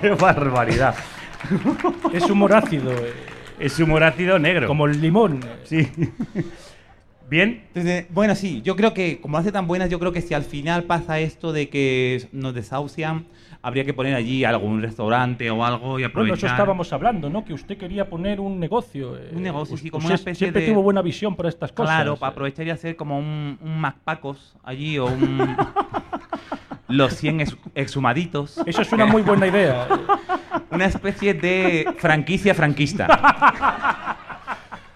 [0.00, 0.94] ¡Qué barbaridad!
[2.14, 2.90] Es humor ácido.
[2.92, 3.12] eh,
[3.64, 4.66] Es humor ácido negro.
[4.66, 5.40] Como el limón.
[5.64, 5.88] Sí.
[7.30, 7.62] Bien.
[7.68, 10.42] Entonces, bueno, sí, yo creo que, como hace tan buenas, yo creo que si al
[10.44, 13.24] final pasa esto de que nos desahucian,
[13.62, 16.36] habría que poner allí algún restaurante o algo y Bueno, aprovechar.
[16.36, 17.42] eso estábamos hablando, ¿no?
[17.44, 19.16] Que usted quería poner un negocio.
[19.16, 21.94] eh, Un negocio, sí, como una especie Siempre de- tuvo buena visión para estas cosas.
[21.96, 25.56] Claro, para aprovechar y hacer como un, un MacPacos allí o un.
[26.88, 28.58] los 100 ex- exhumaditos.
[28.66, 29.86] Eso es una muy buena idea.
[30.70, 33.06] Una especie de franquicia franquista.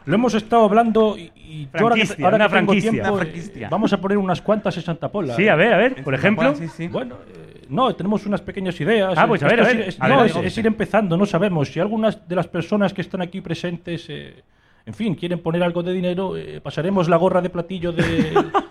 [0.04, 2.90] Lo hemos estado hablando y, y yo ahora que, ahora una que tengo franquicia.
[2.90, 3.68] tiempo, Una eh, franquicia.
[3.68, 5.34] vamos a poner unas cuantas en Santa Pola.
[5.36, 6.54] Sí, a ver, a ver, por ejemplo.
[6.90, 9.12] Bueno, eh, no, tenemos unas pequeñas ideas.
[9.16, 11.68] Ah, pues a ver, a ver, es- no, es, es ir empezando, no sabemos.
[11.70, 14.42] Si algunas de las personas que están aquí presentes, eh,
[14.86, 18.32] en fin, quieren poner algo de dinero, eh, pasaremos la gorra de platillo de,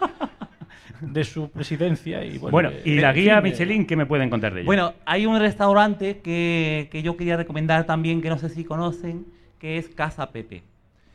[1.02, 2.24] de su presidencia.
[2.24, 4.66] Y bueno, Bueno, eh, y la guía Michelin, ¿qué me pueden contar de ella?
[4.66, 9.26] Bueno, hay un restaurante que, que yo quería recomendar también, que no sé si conocen,
[9.60, 10.64] que es Casa Pepe.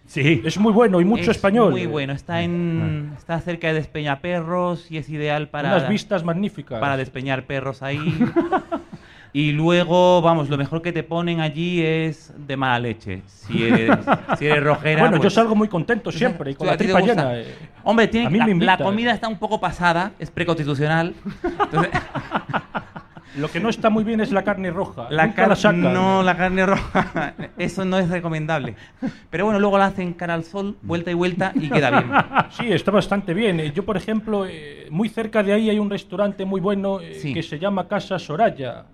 [0.06, 0.42] Sí.
[0.44, 1.70] Es muy bueno y mucho Es español.
[1.70, 6.80] Muy bueno, está en está cerca de Despeñaperros y es ideal para Unas vistas magníficas.
[6.80, 7.98] para despeñar perros ahí.
[9.34, 13.22] y luego, vamos, lo mejor que te ponen allí es de mala leche.
[13.26, 13.98] Si eres,
[14.38, 15.00] si eres rojera.
[15.02, 17.38] Bueno, yo pues- salgo muy contento siempre y con ¿A la tripa llena.
[17.38, 17.54] eh.
[17.84, 21.14] Hombre, tiene- A mí la, la comida está un poco pasada, es preconstitucional.
[21.42, 21.90] Entonces,
[23.34, 25.06] Lo que no está muy bien es la carne roja.
[25.08, 28.74] la Nunca la no, la carne roja, eso no es recomendable.
[29.30, 32.10] Pero bueno, luego la hacen cara al sol, vuelta y vuelta y queda bien.
[32.50, 33.58] Sí, está bastante bien.
[33.60, 37.14] Eh, Yo, por ejemplo, eh, muy cerca de ahí hay un restaurante muy bueno eh,
[37.14, 37.32] Sí.
[37.32, 38.84] que se llama Casa Soraya.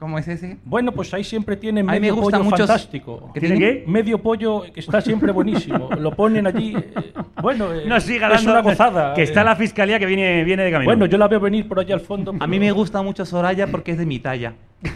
[0.00, 0.56] ¿Cómo es ese?
[0.64, 3.30] Bueno, pues ahí siempre me medio gusta pollo mucho- fantástico.
[3.34, 3.84] ¿Que tiene qué?
[3.86, 5.90] Medio pollo que está siempre buenísimo.
[5.98, 6.74] Lo ponen allí.
[6.74, 9.12] eh, bueno, eh, no siga es dando una gozada.
[9.12, 9.44] Que está eh.
[9.44, 10.88] la fiscalía que viene, viene de camino.
[10.88, 12.34] Bueno, yo la veo venir por allá al fondo.
[12.40, 14.54] A mí me gusta mucho Soraya porque es de mi talla.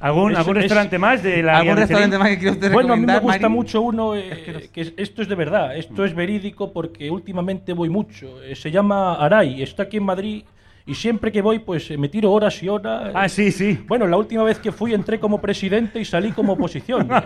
[0.00, 2.72] ¿Algún, Es- algún es- restaurante más de la ¿Algún guía restaurante más que quiera usted
[2.72, 3.54] Bueno, a mí me gusta Mari?
[3.54, 7.88] mucho uno eh, que es- esto es de verdad, esto es verídico porque últimamente voy
[7.90, 8.42] mucho.
[8.42, 10.44] Eh, se llama Aray, está aquí en Madrid
[10.86, 13.10] y siempre que voy pues eh, me tiro horas y horas.
[13.14, 13.78] Ah, sí, sí.
[13.86, 17.08] Bueno, la última vez que fui entré como presidente y salí como oposición.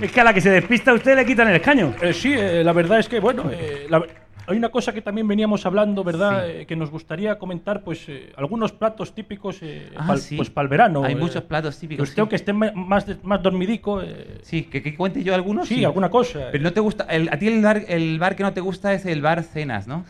[0.00, 1.92] Es que a la que se despista usted le quitan el escaño.
[2.00, 4.04] Eh, sí, eh, la verdad es que, bueno, eh, la-
[4.46, 6.48] hay una cosa que también veníamos hablando, ¿verdad?
[6.48, 10.36] Eh, que nos gustaría comentar, pues, eh, algunos platos típicos, eh, Ah, pal- sí.
[10.36, 11.02] pues, para el verano.
[11.02, 12.20] Hay eh, muchos platos típicos, que Usted, sí.
[12.20, 14.00] aunque esté ma- más, más dormidico...
[14.00, 15.66] eh, Sí, que, que cuente yo algunos.
[15.66, 16.46] Sí, alguna cosa.
[16.52, 17.04] Pero no te gusta.
[17.10, 19.88] el- a ti el bar, el bar que no te gusta es el bar cenas,
[19.88, 20.04] ¿no?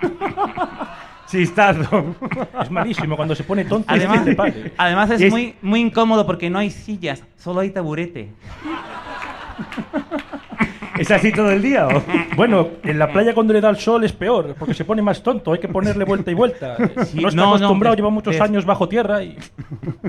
[1.26, 2.14] Chistazo.
[2.62, 4.72] Es malísimo cuando se pone tonto Además, y te pague.
[4.76, 8.30] además es, muy, muy incómodo porque no hay sillas, solo hay taburete.
[10.98, 11.88] ¿Es así todo el día?
[11.88, 12.02] o?
[12.36, 15.22] Bueno, en la playa cuando le da el sol es peor, porque se pone más
[15.22, 16.76] tonto, hay que ponerle vuelta y vuelta.
[17.04, 19.36] Sí, no está no, acostumbrado, lleva muchos es- años bajo tierra y...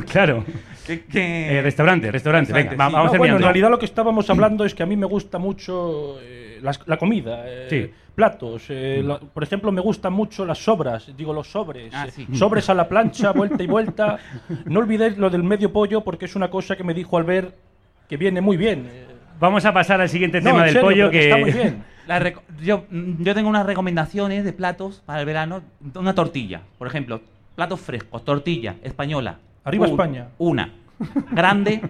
[0.10, 0.46] Claro.
[0.86, 2.54] Que- que- Eh, restaurante, restaurante.
[2.54, 2.78] Venga, sí.
[2.78, 5.40] vamos No, bueno, en realidad lo que estábamos hablando es que a mí me gusta
[5.40, 7.92] mucho eh, la comida, eh, Sí.
[8.18, 8.66] Platos.
[8.70, 11.94] eh, la- por ejemplo, me gustan mucho las sobras, digo los sobres.
[11.94, 12.28] Ah, eh, sí.
[12.34, 14.18] Sobres a la plancha, vuelta y vuelta.
[14.66, 17.54] No olvidéis lo del medio pollo porque es una cosa que me dijo Albert
[18.10, 18.90] que viene muy bien.
[18.92, 19.06] eh.
[19.40, 21.84] Vamos a pasar al siguiente No, tema del serio, pollo que está muy bien.
[22.08, 25.62] La reco- yo, mm, yo tengo unas recomendaciones de platos para el verano.
[25.94, 27.22] Una tortilla, por ejemplo.
[27.56, 29.38] Platos frescos, tortilla española.
[29.64, 30.28] Arriba Un- España.
[30.40, 30.74] Una.
[31.32, 31.82] Grande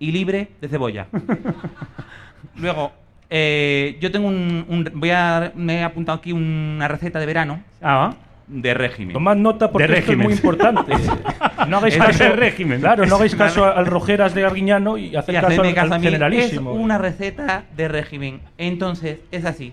[0.00, 1.06] y libre de cebolla.
[2.56, 2.90] Luego,
[3.30, 7.60] eh, yo tengo un, un- voy a, me he apuntado aquí una receta de verano
[7.82, 8.14] Ah,
[8.46, 9.12] de régimen.
[9.12, 10.92] Tomad nota porque De esto es muy importante.
[11.68, 12.80] No hagáis Es caso, de régimen.
[12.80, 16.00] Claro, no hagáis caso al Rojeras de Arguiñano y hacer Y caso al, caso al
[16.02, 16.72] generalísimo.
[16.72, 18.40] Es una receta de régimen.
[18.56, 19.72] Entonces, es así.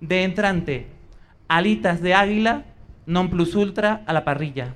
[0.00, 0.88] De entrante,
[1.48, 2.64] alitas de águila,
[3.06, 4.74] non plus ultra a la parrilla.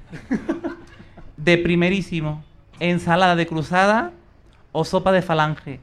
[1.37, 2.43] De primerísimo,
[2.81, 4.13] ensalada de cruzada
[4.73, 5.81] o sopa de falange.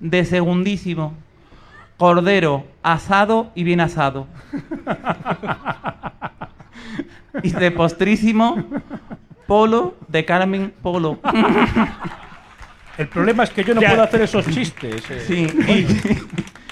[0.00, 1.14] De segundísimo,
[1.96, 4.26] cordero asado y bien asado.
[7.42, 8.64] Y de postrísimo,
[9.46, 11.20] polo de Carmen Polo.
[12.96, 13.90] El problema es que yo no Ya.
[13.90, 15.08] puedo hacer esos chistes.
[15.10, 15.20] eh.
[15.26, 15.46] Sí,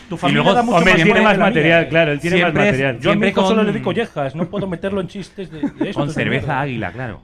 [0.09, 1.89] Tu Y luego, da mucho hombre, más tiene más material, mía.
[1.89, 2.99] claro, él tiene Siempre más es- material.
[3.01, 6.11] Yo a mi solo le digo collejas, no puedo meterlo en chistes de, de Con
[6.11, 7.23] cerveza águila, claro.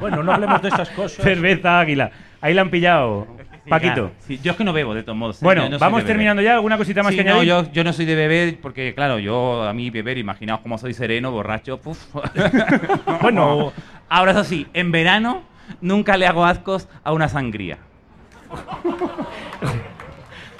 [0.00, 1.22] Bueno, no hablemos de esas cosas.
[1.24, 2.10] Cerveza águila.
[2.40, 3.26] Ahí la han pillado.
[3.68, 3.94] Paquito.
[3.94, 4.10] Claro.
[4.20, 5.36] Sí, yo es que no bebo, de todos modos.
[5.36, 5.44] ¿eh?
[5.44, 6.54] Bueno, no vamos terminando ya.
[6.54, 7.48] ¿Alguna cosita más Sí, que no, añadir?
[7.48, 10.94] yo, yo no soy de beber porque, claro, yo a mí beber, imaginaos cómo soy
[10.94, 11.98] sereno, borracho, puf.
[13.20, 13.72] Bueno,
[14.08, 15.42] Ahora eso sí, en verano
[15.80, 17.78] nunca le hago ascos a una sangría.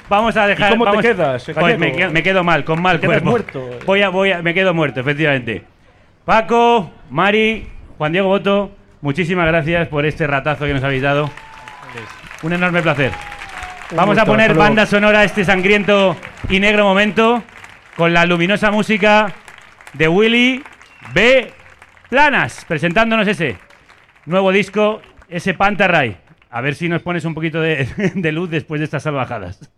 [0.08, 0.72] Vamos a dejar.
[0.72, 3.30] ¿Y cómo te quedas, Pues me, quedo, me quedo mal, con mal cuerpo.
[3.30, 3.70] muerto.
[3.86, 5.64] Voy a, voy a, me quedo muerto, efectivamente.
[6.24, 7.66] Paco, Mari,
[7.98, 8.70] Juan Diego Boto,
[9.00, 11.30] muchísimas gracias por este ratazo que nos habéis dado.
[12.42, 13.12] Un enorme placer.
[13.94, 16.16] Vamos a poner banda sonora a este sangriento
[16.48, 17.42] y negro momento
[17.96, 19.34] con la luminosa música
[19.92, 20.62] de Willy
[21.12, 21.52] B.
[22.08, 23.58] Planas, presentándonos ese
[24.26, 26.16] nuevo disco, ese Pantarray.
[26.50, 29.70] A ver si nos pones un poquito de, de luz después de estas salvajadas.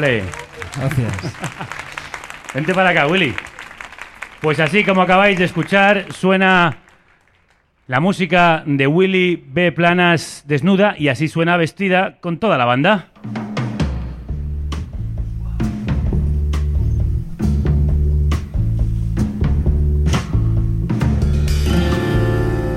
[0.00, 0.22] Ole.
[0.76, 1.12] Gracias.
[2.54, 3.34] Vente para acá, Willy.
[4.40, 6.78] Pues así como acabáis de escuchar, suena
[7.86, 9.72] la música de Willy B.
[9.72, 13.08] Planas desnuda y así suena vestida con toda la banda.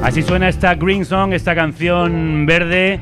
[0.04, 3.00] Así suena esta Green Song, esta canción verde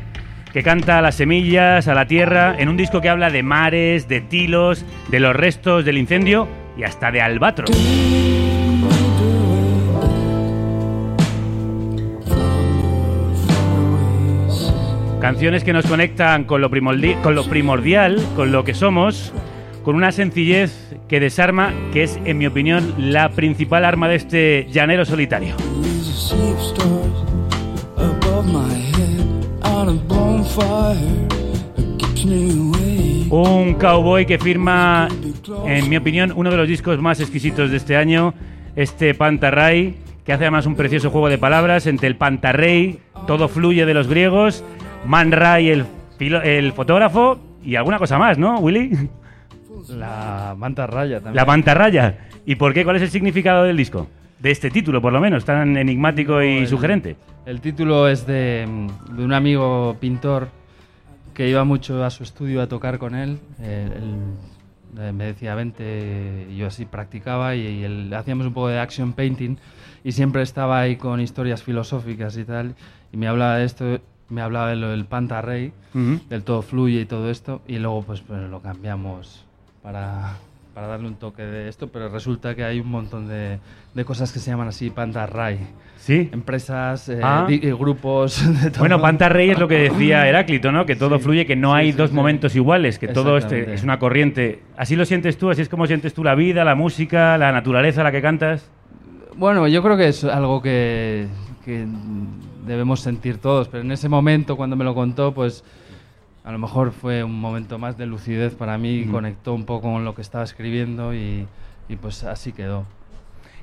[0.53, 4.07] que canta a las semillas, a la tierra, en un disco que habla de mares,
[4.07, 6.47] de tilos, de los restos del incendio
[6.77, 7.69] y hasta de albatros.
[15.21, 16.69] Canciones que nos conectan con lo,
[17.21, 19.31] con lo primordial, con lo que somos,
[19.83, 24.67] con una sencillez que desarma, que es, en mi opinión, la principal arma de este
[24.71, 25.55] llanero solitario.
[33.29, 35.07] Un cowboy que firma,
[35.65, 38.33] en mi opinión, uno de los discos más exquisitos de este año,
[38.75, 39.95] este Pantarray,
[40.25, 44.07] que hace además un precioso juego de palabras entre el Pantarrey, todo fluye de los
[44.07, 44.63] griegos,
[45.05, 45.85] Man Ray, el,
[46.19, 49.09] el fotógrafo, y alguna cosa más, ¿no, Willy?
[49.89, 51.35] La manta raya también.
[51.35, 52.27] La mantarraya.
[52.45, 52.83] ¿Y por qué?
[52.83, 54.07] ¿Cuál es el significado del disco?
[54.41, 57.15] De este título, por lo menos, tan enigmático y el- sugerente.
[57.45, 60.49] El título es de, mm, de un amigo pintor
[61.33, 63.37] que iba mucho a su estudio a tocar con él.
[63.61, 68.53] Eh, él, eh, me decía, vente, y yo así practicaba y, y él- hacíamos un
[68.53, 69.57] poco de action painting
[70.03, 72.75] y siempre estaba ahí con historias filosóficas y tal.
[73.13, 76.19] Y me hablaba de esto, me hablaba de lo del Panta Rey, Ujú.
[76.29, 77.61] del todo fluye y todo esto.
[77.67, 79.45] Y luego pues, pues lo cambiamos
[79.83, 80.37] para,
[80.73, 83.59] para darle un toque de esto, pero resulta que hay un montón de,
[83.93, 85.59] de cosas que se llaman así Panta Ray.
[85.97, 86.29] ¿Sí?
[86.31, 87.45] Empresas, eh, Ah.
[87.47, 88.41] di- eh, grupos.
[88.63, 88.79] de todo.
[88.79, 90.85] Bueno, Pantarrey es lo que decía Heráclito, ¿no?
[90.85, 94.63] Que todo fluye, que no hay dos momentos iguales, que todo este es una corriente.
[94.77, 95.49] ¿Así lo sientes tú?
[95.51, 98.67] ¿Así es como sientes tú la vida, la música, la naturaleza a la que cantas?
[99.35, 101.27] Bueno, yo creo que es algo que,
[101.65, 101.85] que
[102.65, 105.63] debemos sentir todos, pero en ese momento, cuando me lo contó, pues
[106.43, 109.11] a lo mejor fue un momento más de lucidez para mí, Ujú.
[109.11, 111.45] conectó un poco con lo que estaba escribiendo y,
[111.89, 112.85] y pues así quedó.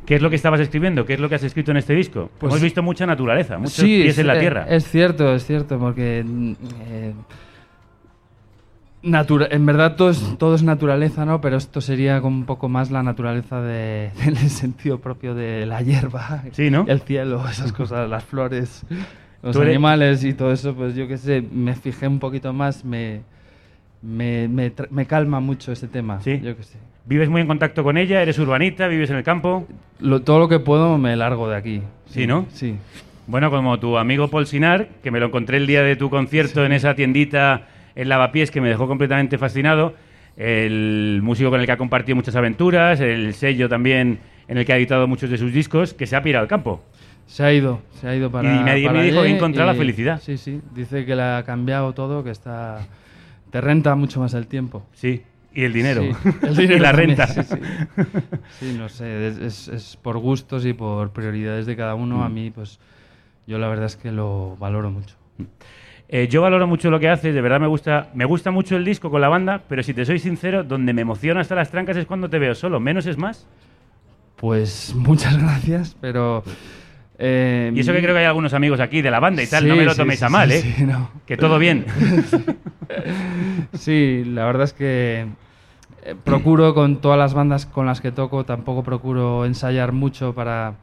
[0.06, 1.04] ¿Qué es lo que estabas escribiendo?
[1.04, 2.30] ¿Qué es lo que has escrito en este disco?
[2.38, 4.66] Pues- Hemos visto mucha naturaleza, muchos Sí, pies en la es- tierra.
[4.68, 6.52] Es cierto, es cierto, porque mm,
[6.86, 7.14] eh,
[9.02, 11.40] natura- en verdad todo es, todo es naturaleza, ¿no?
[11.40, 15.66] Pero esto sería como un poco más la naturaleza de, en el sentido propio de
[15.66, 16.84] la hierba, Sí, ¿no?
[16.88, 18.84] el cielo, esas cosas, las flores,
[19.42, 22.84] los eres- animales y todo eso, pues yo qué sé, me fijé un poquito más,
[22.84, 23.20] me,
[24.02, 26.20] me, me, calma mucho ese tema.
[26.20, 26.40] Sí.
[26.42, 26.78] Yo qué sé.
[27.06, 28.20] ¿Vives muy en contacto con ella?
[28.22, 28.86] ¿Eres urbanita?
[28.86, 29.66] ¿Vives en el campo?
[30.00, 31.82] Lo- todo lo que puedo me largo de aquí.
[32.06, 32.46] Sí, ¿no?
[32.50, 32.76] Sí.
[33.26, 36.64] Bueno, como tu amigo Paul Sinar, que me lo encontré el día de tu concierto
[36.64, 39.94] en esa tiendita en Lavapiés que me dejó completamente fascinado,
[40.36, 44.72] el músico con el que ha compartido muchas aventuras, el sello también en el que
[44.72, 46.82] ha editado muchos de sus discos, que se ha pirado al campo.
[47.28, 48.48] Se ha ido, se ha ido para.
[48.52, 50.20] Y me- para me dijo que encontrado la felicidad.
[50.20, 50.60] Sí, sí.
[50.74, 52.86] Dice que le ha cambiado todo, que está.
[53.50, 54.82] Te renta mucho más el tiempo.
[54.92, 55.22] Sí.
[55.54, 56.02] Y el dinero.
[56.02, 56.08] Sí,
[56.42, 57.26] el dinero y la también, renta.
[57.28, 57.56] Sí, sí.
[58.58, 62.24] Sí, no sé, es, es- por gustos y por prioridades de cada uno.
[62.24, 62.34] A Mm.
[62.34, 62.80] mí, pues,
[63.46, 65.14] yo la verdad es que lo valoro mucho.
[66.08, 68.84] Eh, yo valoro mucho lo que haces, de verdad me gusta, me gusta mucho el
[68.86, 71.98] disco con la banda, pero si te soy sincero, donde me emociona hasta las trancas
[71.98, 72.80] es cuando te veo solo.
[72.80, 73.46] ¿Menos es más?
[74.36, 76.42] Pues muchas gracias, pero.
[77.18, 79.64] Eh, Y eso que creo que hay algunos amigos aquí de la banda y tal,
[79.64, 80.64] Sí, no me lo toméis sí, a mal, ¿eh?
[80.86, 81.10] no.
[81.26, 81.84] Que todo bien.
[83.74, 85.26] Sí, la verdad es que
[86.04, 90.74] eh, procuro con todas las bandas con las que toco, tampoco procuro ensayar mucho para,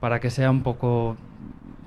[0.00, 1.16] para que sea un poco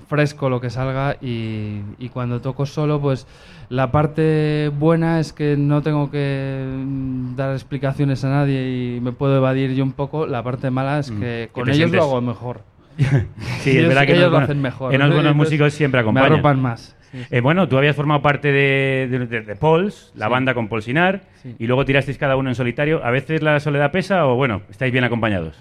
[0.07, 3.25] fresco lo que salga y, y cuando toco solo, pues
[3.69, 9.11] la parte buena es que no tengo que mm, dar explicaciones a nadie y me
[9.11, 10.25] puedo evadir yo un poco.
[10.27, 12.61] La parte mala es Mm, que con ellos sientes- lo hago mejor.
[13.61, 14.93] Sí, es Ellos- verdad que ellos los lo hacen mejor.
[14.93, 16.33] En los buenos músicos siempre Me acompañan.
[16.33, 16.95] arropan más.
[17.11, 17.25] Sí, sí.
[17.29, 20.31] Eh, bueno, tú habías formado parte de, de, de- de Pauls, la Sí.
[20.31, 21.55] banda con Paul Sinar, Sí.
[21.59, 23.03] y luego tirasteis cada uno en solitario.
[23.05, 25.55] ¿A veces la soledad pesa o, bueno, estáis bien acompañados?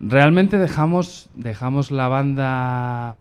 [0.00, 3.16] Realmente dejamos, dejamos la banda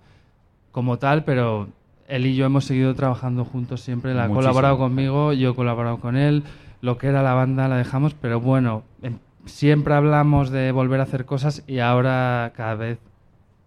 [0.71, 1.69] como tal, pero
[2.07, 4.11] él y yo hemos seguido trabajando juntos siempre.
[4.11, 6.43] Él ha colaborado conmigo, yo he colaborado con él.
[6.81, 11.03] Lo que era la banda la dejamos, pero bueno, em- siempre hablamos de volver a
[11.03, 12.97] hacer cosas y ahora cada vez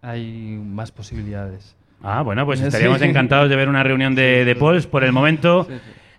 [0.03, 1.75] hay más posibilidades.
[2.03, 2.67] Ah, bueno, pues Sí.
[2.67, 4.87] estaríamos encantados de ver una reunión de, de Pauls.
[4.87, 5.67] Por el momento,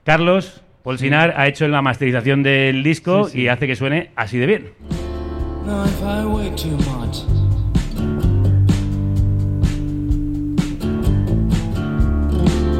[0.03, 1.05] Carlos, Paul Sí.
[1.05, 3.41] Sinar ha hecho la masterización del disco Sí, sí.
[3.43, 4.69] y hace que suene así de bien.
[5.65, 7.23] Now if I wait too much,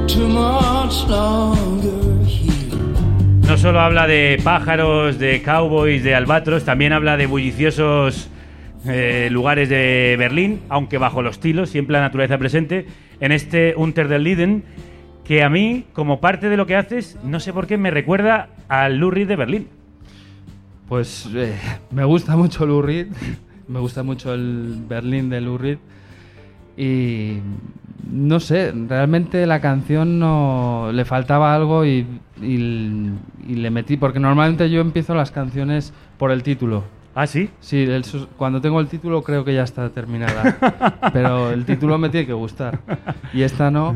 [0.08, 2.76] too much longer here.
[3.48, 8.30] No solo habla de pájaros, de cowboys, de albatros, también habla de bulliciosos
[8.86, 12.86] eh, lugares de Berlín, aunque bajo los tilos, siempre la naturaleza presente,
[13.20, 14.64] en este Unter del Liden,
[15.26, 18.50] que a mí, como parte de lo que haces, no sé por qué me recuerda
[18.68, 19.68] al Lou Reed de Berlín.
[20.88, 21.56] Pues eh,
[21.92, 23.08] me gusta mucho Lou Reed,
[23.68, 25.78] me gusta mucho el Berlín de Lou Reed
[26.78, 27.40] y
[28.10, 32.08] no sé, realmente la canción no le faltaba algo y
[32.42, 36.99] le metí, porque normalmente yo empiezo las canciones por el título.
[37.16, 37.50] ¿Ah, sí?
[37.60, 38.04] Sí, el
[38.38, 42.34] cuando tengo el título creo que ya está terminada, pero el título me tiene que
[42.34, 42.80] gustar
[43.34, 43.96] y esta no.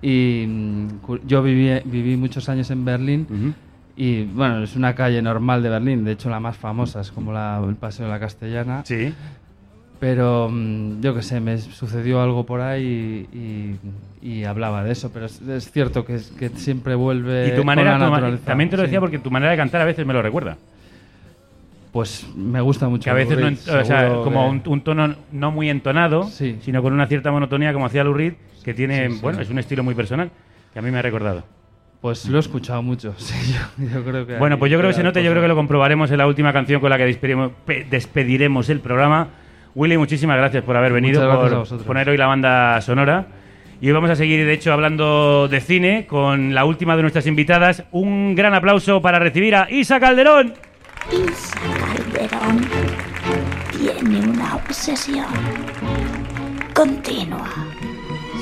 [0.00, 0.88] Y mm,
[1.26, 3.54] yo viví, viví muchos años en Berlín.
[3.96, 7.32] Y bueno, es una calle normal de Berlín, de hecho la más famosa es como
[7.32, 8.82] la, el Paseo de la Castellana.
[8.84, 9.12] Sí.
[10.00, 13.78] Pero mm, yo qué sé, me sucedió algo por ahí y, y-
[14.40, 17.92] y hablaba de eso, pero es, es cierto que, que siempre vuelve Y tu manera,
[17.92, 18.44] con la tu naturaleza.
[18.46, 18.86] también te lo sí.
[18.86, 20.56] decía porque tu manera de cantar a veces me lo recuerda.
[21.92, 23.04] Pues me gusta mucho.
[23.04, 23.48] Que a veces, no
[23.80, 27.72] o sea, como que- un, un tono no muy entonado, sino con una cierta monotonía
[27.74, 28.34] como hacía Lou Reed,
[28.64, 29.20] que tiene, Sí, sí.
[29.20, 30.30] bueno, es un estilo muy personal,
[30.72, 31.44] que a mí me ha recordado.
[32.00, 34.36] Pues lo he escuchado mucho, sí, yo, yo creo que...
[34.38, 36.52] Bueno, pues yo creo que se note, yo creo que lo comprobaremos en la última
[36.52, 39.28] canción con la que despediremos, pe- despediremos el programa.
[39.74, 43.26] Willy, muchísimas gracias por haber venido, por poner hoy la banda sonora.
[43.80, 47.26] Y hoy vamos a seguir, de hecho, hablando de cine con la última de nuestras
[47.26, 47.84] invitadas.
[47.90, 50.54] Un gran aplauso para recibir a Isa Calderón.
[51.10, 51.60] Isa
[52.14, 52.66] Calderón
[53.78, 55.26] tiene una obsesión
[56.74, 57.48] continua.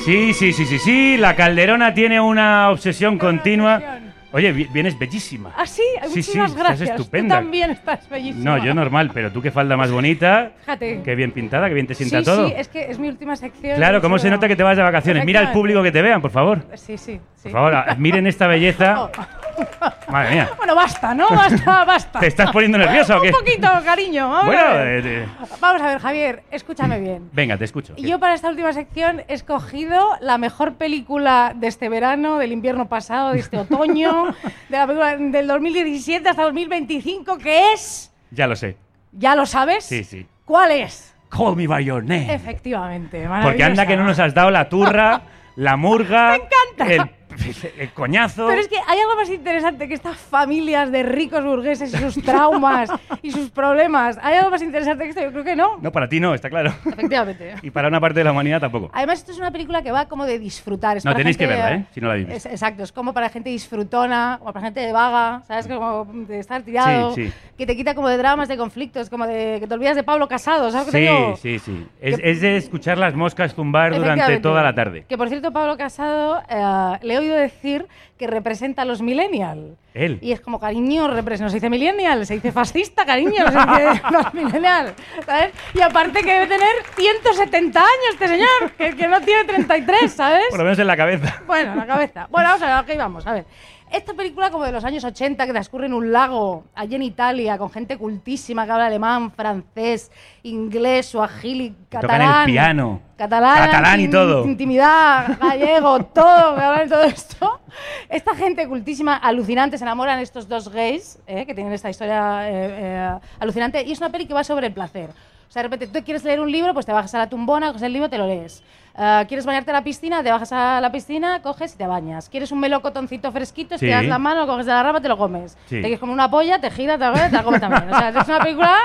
[0.04, 1.16] Sí, sí, sí, sí, sí.
[1.16, 3.98] La Calderona tiene una obsesión continua.
[4.32, 5.52] Oye, vi- vienes bellísima.
[5.56, 6.90] Ah, sí, Sí, sí, muchísimas estás gracias.
[6.90, 7.36] estupenda.
[7.38, 8.44] Tú también estás bellísima.
[8.58, 10.52] No, yo normal, pero tú qué falda más bonita.
[10.60, 11.02] Fíjate.
[11.04, 12.46] Qué bien pintada, qué bien te sienta sí, todo.
[12.48, 13.76] Sí, es que es mi última sección.
[13.76, 15.24] Claro, ¿cómo se nota que te vas de vacaciones?
[15.24, 16.62] Mira al público que te vean, por favor.
[16.74, 17.42] Sí, sí, sí.
[17.44, 19.10] Por favor, a- miren esta belleza.
[20.10, 20.50] Madre mía.
[20.56, 21.28] Bueno, basta, ¿no?
[21.28, 22.20] Basta, basta.
[22.20, 23.28] ¿Te estás poniendo nerviosa o qué?
[23.28, 24.28] Un poquito, cariño.
[24.30, 25.06] Vamos, Bueno, a ver.
[25.06, 25.26] eh,
[25.60, 27.28] Vamos a ver, Javier, escúchame bien.
[27.32, 27.94] venga, te escucho.
[27.96, 32.88] Yo para esta última sección he escogido la mejor película de este verano, del invierno
[32.88, 34.26] pasado, de este otoño,
[34.68, 38.12] de la película del 2017 hasta 2025, que es...
[38.30, 38.76] Ya lo sé.
[39.12, 39.84] ¿Ya lo sabes?
[39.84, 40.26] Sí, sí.
[40.44, 41.14] ¿Cuál es?
[41.30, 42.32] Call me by your name.
[42.34, 45.22] Efectivamente, Porque anda que no nos has dado la turra,
[45.56, 46.36] la murga,
[46.76, 46.92] encanta.
[46.92, 47.10] el,
[47.78, 48.46] el coñazo.
[48.48, 52.22] Pero es que hay algo más interesante que estas familias de ricos burgueses y sus
[52.22, 52.90] traumas
[53.22, 54.18] y sus problemas.
[54.22, 55.22] ¿Hay algo más interesante que esto?
[55.22, 55.78] Yo creo que no.
[55.80, 56.72] No, para ti no, está claro.
[56.86, 57.54] Efectivamente.
[57.62, 58.90] Y para una parte de la humanidad tampoco.
[58.92, 60.96] Además, esto es una película que va como de disfrutar.
[60.96, 61.84] Es No, tenéis que gente- verla, ¿eh?
[61.92, 64.92] Si no la habéis Es- exacto, es como para gente disfrutona, como para gente de
[64.92, 65.66] vaga, ¿sabes?
[65.66, 67.32] Como de estar tirado, Sí, sí.
[67.56, 70.28] que te quita como de dramas, de conflictos, como de que te olvidas de Pablo
[70.28, 71.36] Casado, ¿sabes que Sí, digo?
[71.36, 71.86] sí, sí.
[72.00, 75.04] Es, es de escuchar las moscas zumbar durante toda la tarde.
[75.08, 77.86] Que por cierto, Pablo Casado eh, le he oído decir
[78.18, 79.78] que representa a los millennials.
[79.94, 80.18] Él.
[80.20, 84.02] Y es como, cariño, no se dice millennial, se dice fascista, cariño, no se dice
[84.10, 84.94] los millennial,
[85.24, 85.52] ¿sabes?
[85.74, 90.46] Y aparte que debe tener 170 años este señor, que, que no tiene 33, ¿sabes?
[90.50, 91.42] Por lo menos en la cabeza.
[91.46, 92.28] Bueno, la cabeza.
[92.30, 93.44] Bueno, vamos a ver, aquí vamos, a ver.
[93.92, 97.58] Esta película como de los años 80 que transcurre en un lago, allí en Italia,
[97.58, 100.12] con gente cultísima que habla alemán, francés,
[100.44, 102.40] inglés, suajili, tocan catalán.
[102.48, 103.00] el piano.
[103.16, 104.44] Catalán, Catalán y in- todo.
[104.46, 107.60] Intimidad, gallego, todo, que hablan de todo esto.
[108.08, 112.52] Esta gente cultísima, alucinante, se enamoran estos dos gays, eh, que tienen esta historia eh,
[112.52, 115.10] eh, alucinante, y es una peli que va sobre el placer.
[115.10, 117.66] O sea, de repente tú quieres leer un libro, pues te bajas a la tumbona,
[117.68, 118.62] coges el libro, te lo lees.
[118.94, 120.22] Ah, ¿Quieres bañarte a la piscina?
[120.22, 122.28] Te bajas a la piscina, coges y te bañas.
[122.28, 123.78] ¿Quieres un melocotoncito fresquito?
[123.78, 123.86] Sí.
[123.86, 125.52] Te das la mano, lo coges de la rama, te lo comes.
[125.66, 125.76] Sí.
[125.76, 127.90] Te quieres comer una polla, te giras, te la comes, te la comes también.
[127.92, 128.76] O sea, es una película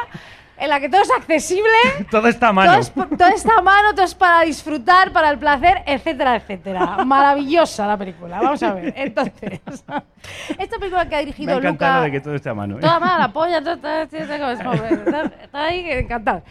[0.58, 1.68] en la que todo es accesible,
[2.10, 2.74] Todo está a todo, mano.
[2.76, 7.04] es, todo está a mano, todo es para disfrutar, para el placer, etcétera, etcétera.
[7.04, 8.40] Maravillosa la película.
[8.42, 8.94] Vamos a ver.
[8.96, 9.60] Entonces,
[10.58, 11.98] esta película que ha Me ha dirigido encantado Luca...
[11.98, 12.78] lo de que todo esté a mano.
[12.78, 12.82] ¿eh?
[12.82, 16.44] Toda mala, la polla, todo está, está, está, está- está- está ahí, encantado.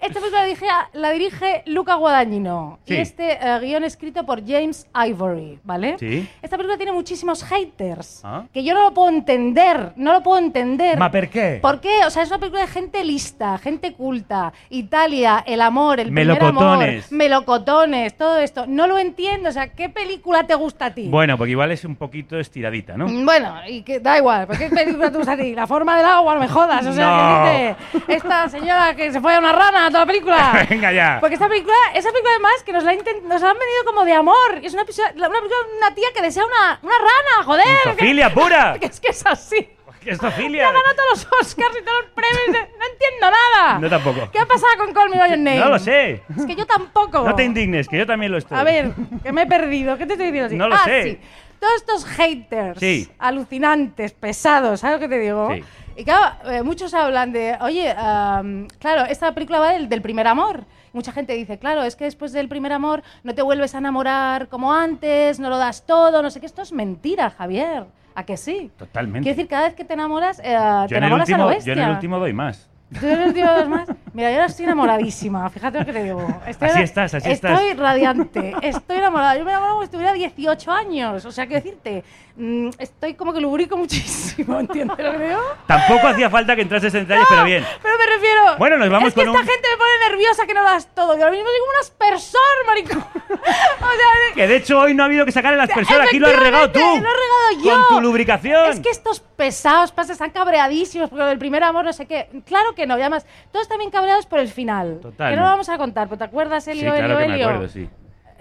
[0.00, 2.94] Esta película la dirige, la dirige Luca Guadagnino Sí.
[2.94, 5.96] y este eh, guion escrito por James Ivory, ¿vale?
[5.98, 6.28] Sí.
[6.42, 8.44] Esta película tiene muchísimos haters, Ah.
[8.52, 10.98] que yo no lo puedo entender, no lo puedo entender.
[10.98, 11.58] ¿Ma per qué?
[11.60, 12.04] ¿Por qué?
[12.06, 16.30] O sea, es una película de gente lista, gente culta, Italia, el amor, el primer
[16.30, 17.12] amor, Melocotones.
[17.12, 18.64] melocotones, todo esto.
[18.66, 21.08] No lo entiendo, o sea, ¿qué película te gusta a ti?
[21.08, 23.06] Bueno, porque igual es un poquito estiradita, ¿no?
[23.06, 25.54] Mm, Bueno, y que da igual, ¿por qué película te gusta a ti?
[25.54, 26.86] La forma del agua, no me jodas.
[26.86, 27.44] O sea, No.
[27.44, 30.66] que dice esta señora que se fue a una rana toda la película.
[30.70, 31.18] Venga ya.
[31.20, 34.12] Porque esta película, esa película además que nos la, nos la han vendido como de
[34.12, 34.60] amor.
[34.62, 37.96] Es una, una película de una tía que desea una, una rana, joder.
[37.96, 38.76] Que- pura.
[38.80, 39.68] Que es que es así.
[40.00, 40.66] ¿Qué es Ya zoofilia?
[40.66, 42.66] ganó todos los Oscars y todos los premios.
[42.78, 43.78] No entiendo nada.
[43.78, 44.30] No tampoco.
[44.32, 45.58] ¿Qué ha pasado con Call Me By Your Name?
[45.58, 46.22] No lo sé.
[46.38, 47.22] Es que yo tampoco.
[47.22, 48.56] No te indignes, que yo también lo estoy.
[48.56, 49.98] A ver, que me he perdido.
[49.98, 50.46] ¿Qué te estoy diciendo?
[50.46, 50.56] así?
[50.56, 51.02] No lo Ah, sé.
[51.02, 51.20] sí.
[51.60, 53.10] Todos estos haters Sí.
[53.18, 55.50] alucinantes, pesados, ¿sabes lo que te digo?
[55.52, 55.62] Sí.
[56.00, 60.26] Y claro, eh, muchos hablan de, oye, am, claro, esta película va del, del primer
[60.26, 60.64] amor.
[60.94, 64.48] Mucha gente dice, claro, es que después del primer amor no te vuelves a enamorar
[64.48, 66.46] como antes, no lo das todo, no sé qué.
[66.46, 67.84] Esto es mentira, Javier.
[68.14, 68.70] ¿A que sí?
[68.78, 69.24] Totalmente.
[69.24, 70.56] Quiero decir, cada vez que te enamoras, eh,
[70.88, 71.72] te yo, enamoras a último, lo yo bestia.
[71.74, 72.69] en el último doy más.
[72.98, 73.88] ¿Tú eres el último de los más?
[74.12, 76.26] Mira, yo ahora estoy enamoradísima, fíjate lo que te digo.
[76.46, 77.76] Estoy Así estás, así estoy estás.
[77.78, 79.36] radiante, estoy enamorada.
[79.36, 81.24] Yo me enamorado como si tuviera 18 años.
[81.24, 82.02] O sea, quiero decirte,
[82.36, 85.40] mm, estoy como que lubrico muchísimo, ¿entiendes lo que digo?
[85.68, 87.64] Tampoco hacía falta que entrases en detalles, pero bien.
[87.80, 88.56] Pero me refiero.
[88.58, 90.88] Bueno, nos vamos es que con esta un- gente me pone nerviosa que no das
[90.92, 91.16] todo.
[91.16, 92.98] Que ahora mismo soy como un aspersor, maricón.
[93.30, 96.26] o sea, Que de hecho hoy no ha habido que sacar el aspersor, aquí lo
[96.28, 96.80] has regado tú.
[96.80, 97.86] Lo he regado yo.
[97.88, 98.70] Con tu lubricación.
[98.70, 102.28] Es que estos pesados pasan, están cabreadísimos porque del primer amor, no sé qué.
[102.46, 104.98] Claro que no, y además, todos también cabreados por el final.
[105.00, 105.30] Total.
[105.30, 107.42] Que no lo vamos a contar, pero ¿te acuerdas, Sí, Elio, claro Elio, que me
[107.42, 107.88] acuerdo, sí.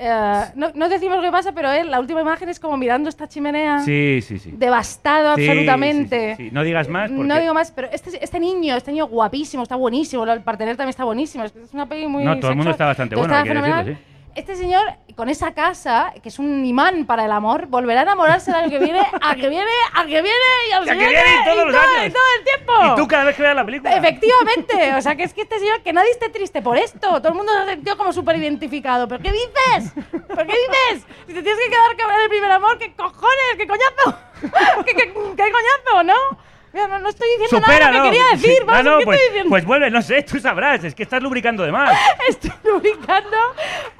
[0.01, 3.79] Eh, no, no decimos qué pasa, pero la última imagen es como mirando esta chimenea.
[3.79, 4.53] Sí, sí, sí.
[4.55, 6.35] Devastado Sí, absolutamente.
[6.37, 6.55] sí, sí, sí.
[6.55, 7.27] No digas más porque...
[7.27, 10.91] No digo más, pero este, este niño, este niño guapísimo, está buenísimo, el partener también
[10.91, 11.43] está buenísimo.
[11.43, 12.23] Es una peli muy.
[12.23, 13.99] No, todo el mundo está bastante bueno, está decirlo.
[14.35, 14.83] Este señor,
[15.15, 18.69] con esa casa, que es un imán para el amor, volverá a enamorarse el año
[18.69, 20.37] que viene, al que viene, al que viene
[20.69, 22.07] y al que viene y todos los todo, años.
[22.07, 22.73] y todo el tiempo.
[22.85, 23.97] Y tú cada vez que veas la película.
[23.97, 27.29] Efectivamente, o sea que es que este señor, que nadie esté triste por esto, todo
[27.29, 29.07] el mundo se ha sentido como súper identificado.
[29.07, 29.93] ¿Pero qué dices?
[30.11, 31.07] ¿Pero qué dices?
[31.27, 33.55] Si te tienes que quedar con el primer amor, ¿qué cojones?
[33.57, 34.19] ¿Qué coñazo?
[34.85, 36.49] ¿Qué, qué, qué coñazo, no?
[36.71, 37.97] Mira, no, no estoy diciendo nada Supéralo.
[37.97, 39.49] lo que quería decir, vamos, No, no, ¿qué pues, estoy diciendo?
[39.49, 41.97] pues vuelve, no sé, tú sabrás, es que estás lubricando de más.
[42.27, 43.37] Estoy lubricando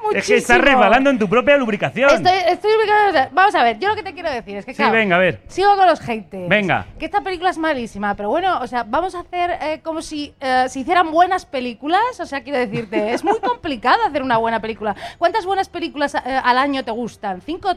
[0.03, 0.11] muchísimo.
[0.19, 2.09] Es que estás resbalando en tu propia lubricación.
[2.11, 4.77] Estoy, estoy lubricando- Vamos a ver, yo lo que te quiero decir es que, Sí,
[4.77, 5.41] claro, venga, a ver.
[5.47, 6.47] Sigo con los haters.
[6.47, 6.85] Venga.
[6.99, 10.33] Que esta película es malísima, pero bueno, o sea, vamos a hacer eh, como si
[10.39, 12.19] eh, se hicieran buenas películas.
[12.19, 14.95] O sea, quiero decirte, es muy complicado hacer una buena película.
[15.17, 17.41] ¿Cuántas buenas películas eh, al año te gustan?
[17.41, 17.73] ¿Cinco,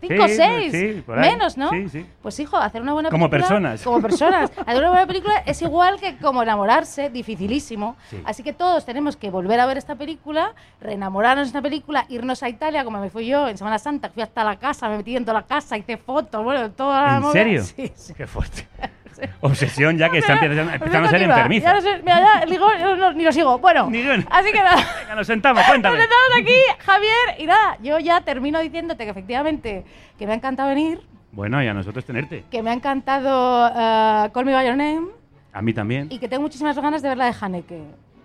[0.00, 0.72] cinco Sí, seis?
[0.72, 1.30] sí, por ahí.
[1.30, 1.70] Menos, ¿no?
[1.70, 2.06] Sí, sí.
[2.22, 3.48] Pues hijo, hacer una buena Como película.
[3.48, 3.82] personas.
[3.82, 4.50] Como personas.
[4.66, 7.96] Hacer una buena película es igual que como enamorarse, dificilísimo.
[8.08, 8.20] Sí.
[8.24, 12.42] Así que todos tenemos que volver a ver esta película, reenamorarnos de esta película, irnos
[12.42, 15.16] a Italia, como me fui yo en Semana Santa, fui hasta la casa, me metí
[15.16, 17.32] en toda la casa, hice fotos, bueno, toda la ¿En movida.
[17.32, 17.62] serio?
[17.76, 18.14] Sí, sí.
[18.14, 18.66] Qué fuerte.
[19.40, 21.68] Obsesión ya que está empezando, empezando a ser enfermiza.
[21.68, 23.58] Ya no sé, mira, ya digo, yo no- ni lo sigo.
[23.58, 23.90] Bueno,
[24.30, 24.76] así que nada.
[25.02, 25.96] Venga, nos sentamos, cuéntame.
[25.98, 29.84] Nos sentamos aquí, Javier, y nada, yo ya termino diciéndote que efectivamente
[30.18, 31.00] que me ha encantado venir,
[31.32, 32.44] Bueno, y a nosotros tenerte.
[32.50, 35.08] que me ha encantado uh, Call Me By Your Name
[35.52, 36.08] A mí también.
[36.10, 37.80] y que tengo muchísimas ganas de ver la de Haneke.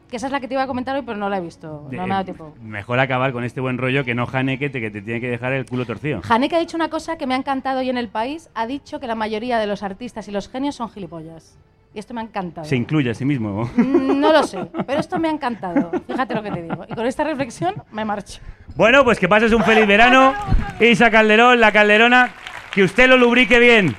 [0.10, 1.88] Que esa es la que te iba a comentar hoy, pero no la he visto.
[1.90, 2.56] De- No me ha dado tiempo.
[2.62, 5.54] Mejor acabar con este buen rollo que no Haneke te, que te tiene que dejar
[5.54, 6.22] el culo torcido.
[6.30, 8.50] Haneke ha dicho una cosa que me ha encantado hoy en el país.
[8.54, 11.58] Ha dicho que la mayoría de los artistas y los genios son gilipollas.
[11.94, 12.68] Y esto me ha encantado.
[12.68, 13.70] Se incluye a sí mismo.
[13.78, 15.92] Mm, No lo sé, pero esto me ha encantado.
[16.06, 16.86] Fíjate lo que te digo.
[16.90, 18.42] Y con esta reflexión me marcho.
[18.76, 20.34] Bueno, pues que pases un feliz verano.
[20.82, 22.30] Isa Calderón, la Calderona,
[22.72, 23.96] que usted lo lubrique bien.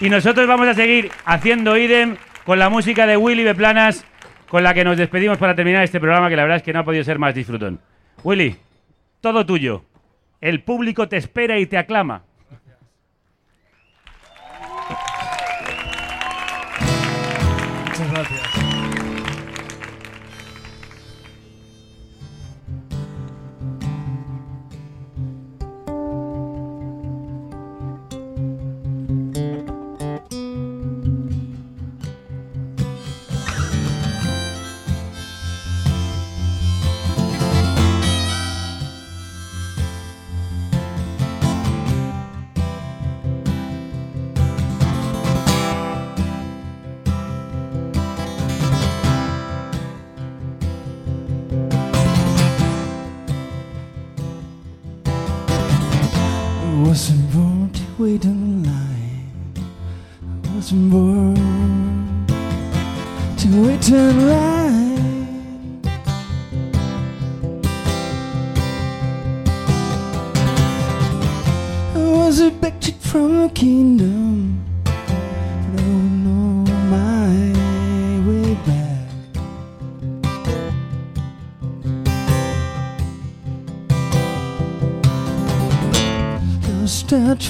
[0.00, 4.04] Y nosotros vamos a seguir haciendo idem con la música de Willy Beplanas,
[4.52, 6.80] con la que nos despedimos para terminar este programa, que la verdad es que no
[6.80, 7.80] ha podido ser más disfrutón.
[8.22, 8.54] Willy,
[9.22, 9.82] todo tuyo.
[10.42, 12.24] El público te espera y te aclama.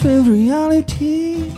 [0.01, 1.51] Reality.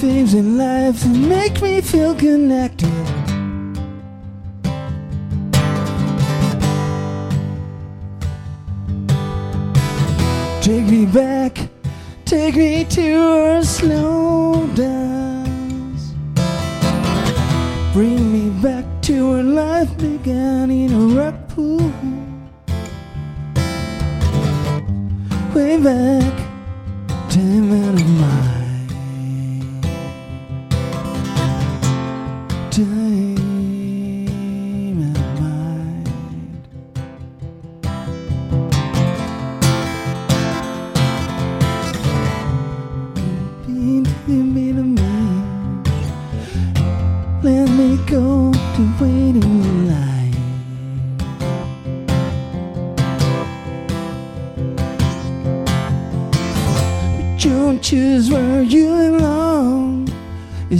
[0.00, 2.99] Things in life that make me feel connected.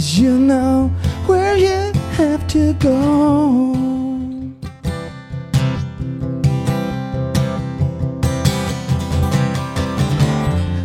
[0.01, 0.87] You you know
[1.27, 3.75] where you have to go.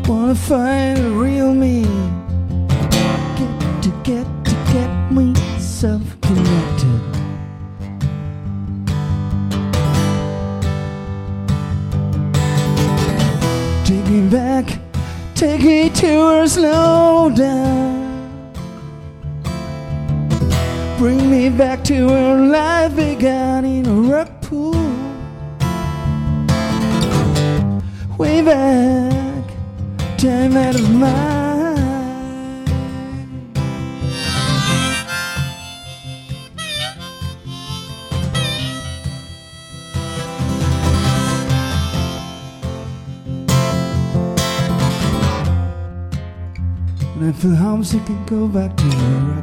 [0.07, 0.96] Wanna find
[47.77, 49.36] homesick, I go back to the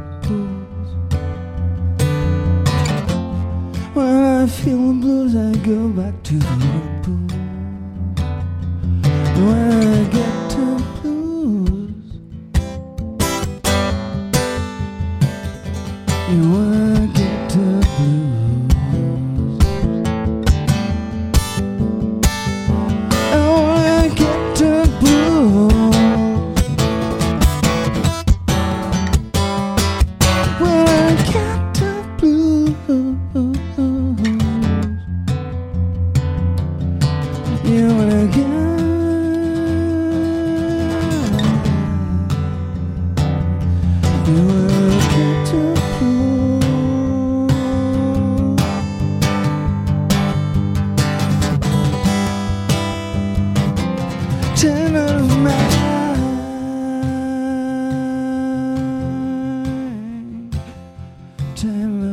[61.55, 62.12] Time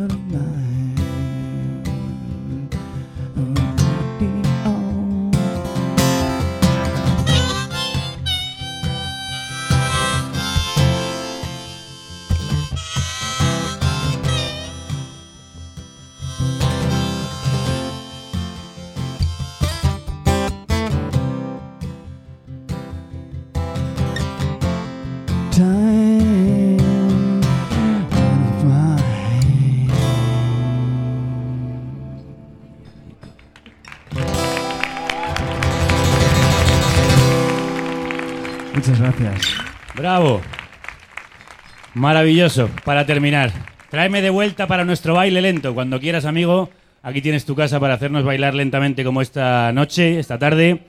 [42.01, 42.71] Maravilloso.
[42.87, 43.53] Para terminar,
[43.91, 45.75] tráeme de vuelta para nuestro baile lento.
[45.75, 46.71] Cuando quieras, amigo,
[47.03, 50.81] aquí tienes tu casa para hacernos bailar lentamente como esta noche, esta tarde.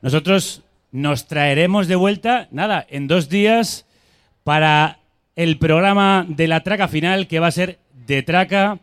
[0.00, 3.84] Nosotros nos traeremos de vuelta, nada, en dos días
[4.42, 5.00] para
[5.36, 8.78] el programa de la traca final que va a ser de traca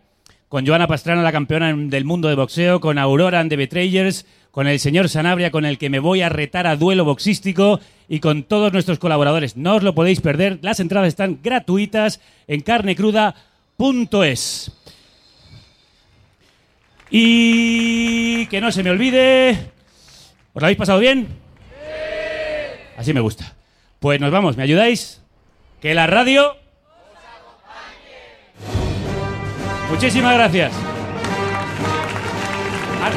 [0.49, 4.67] con Joana Pastrana, la campeona del mundo de boxeo, con Aurora and the Betrayers, con
[4.67, 8.43] el señor Sanabria, con el que me voy a retar a duelo boxístico y con
[8.43, 9.57] todos nuestros colaboradores.
[9.57, 10.59] No os lo podéis perder.
[10.61, 14.71] Las entradas están gratuitas en carnecruda.es.
[17.09, 19.51] Y que no se me olvide.
[20.53, 21.27] ¿Os lo habéis pasado bien?
[22.97, 23.55] Así me gusta.
[23.99, 25.21] Pues nos vamos, ¿me ayudáis?
[25.81, 26.55] Que la radio.
[29.95, 30.73] Muchísimas gracias.
[33.01, 33.09] Ah,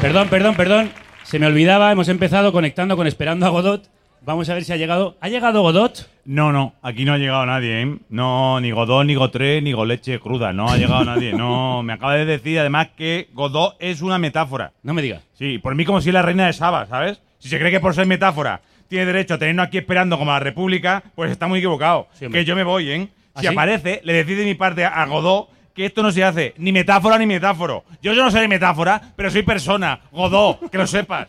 [0.00, 0.90] Perdón, perdón, perdón.
[1.24, 3.86] Se me olvidaba, hemos empezado conectando con Esperando a Godot.
[4.22, 5.18] Vamos a ver si ha llegado.
[5.20, 6.08] ¿Ha llegado Godot?
[6.24, 7.98] No, no, aquí no ha llegado nadie, ¿eh?
[8.08, 10.54] No, ni Godot, ni Gotré, ni Goleche cruda.
[10.54, 11.34] No ha llegado nadie.
[11.34, 14.72] No, me acaba de decir además que Godot es una metáfora.
[14.82, 15.22] No me digas.
[15.34, 17.20] Sí, por mí como si es la reina de Saba, ¿sabes?
[17.38, 20.40] Si se cree que por ser metáfora tiene derecho a tenernos aquí esperando como la
[20.40, 22.08] República, pues está muy equivocado.
[22.14, 23.08] Sí, que yo me voy, ¿eh?
[23.34, 23.52] ¿Ah, Si sí?
[23.52, 27.18] aparece, le decide de mi parte a Godot que esto no se hace ni metáfora
[27.18, 27.84] ni metáforo.
[28.02, 30.00] Yo, yo no soy metáfora, pero soy persona.
[30.10, 31.28] Godot, que lo sepas.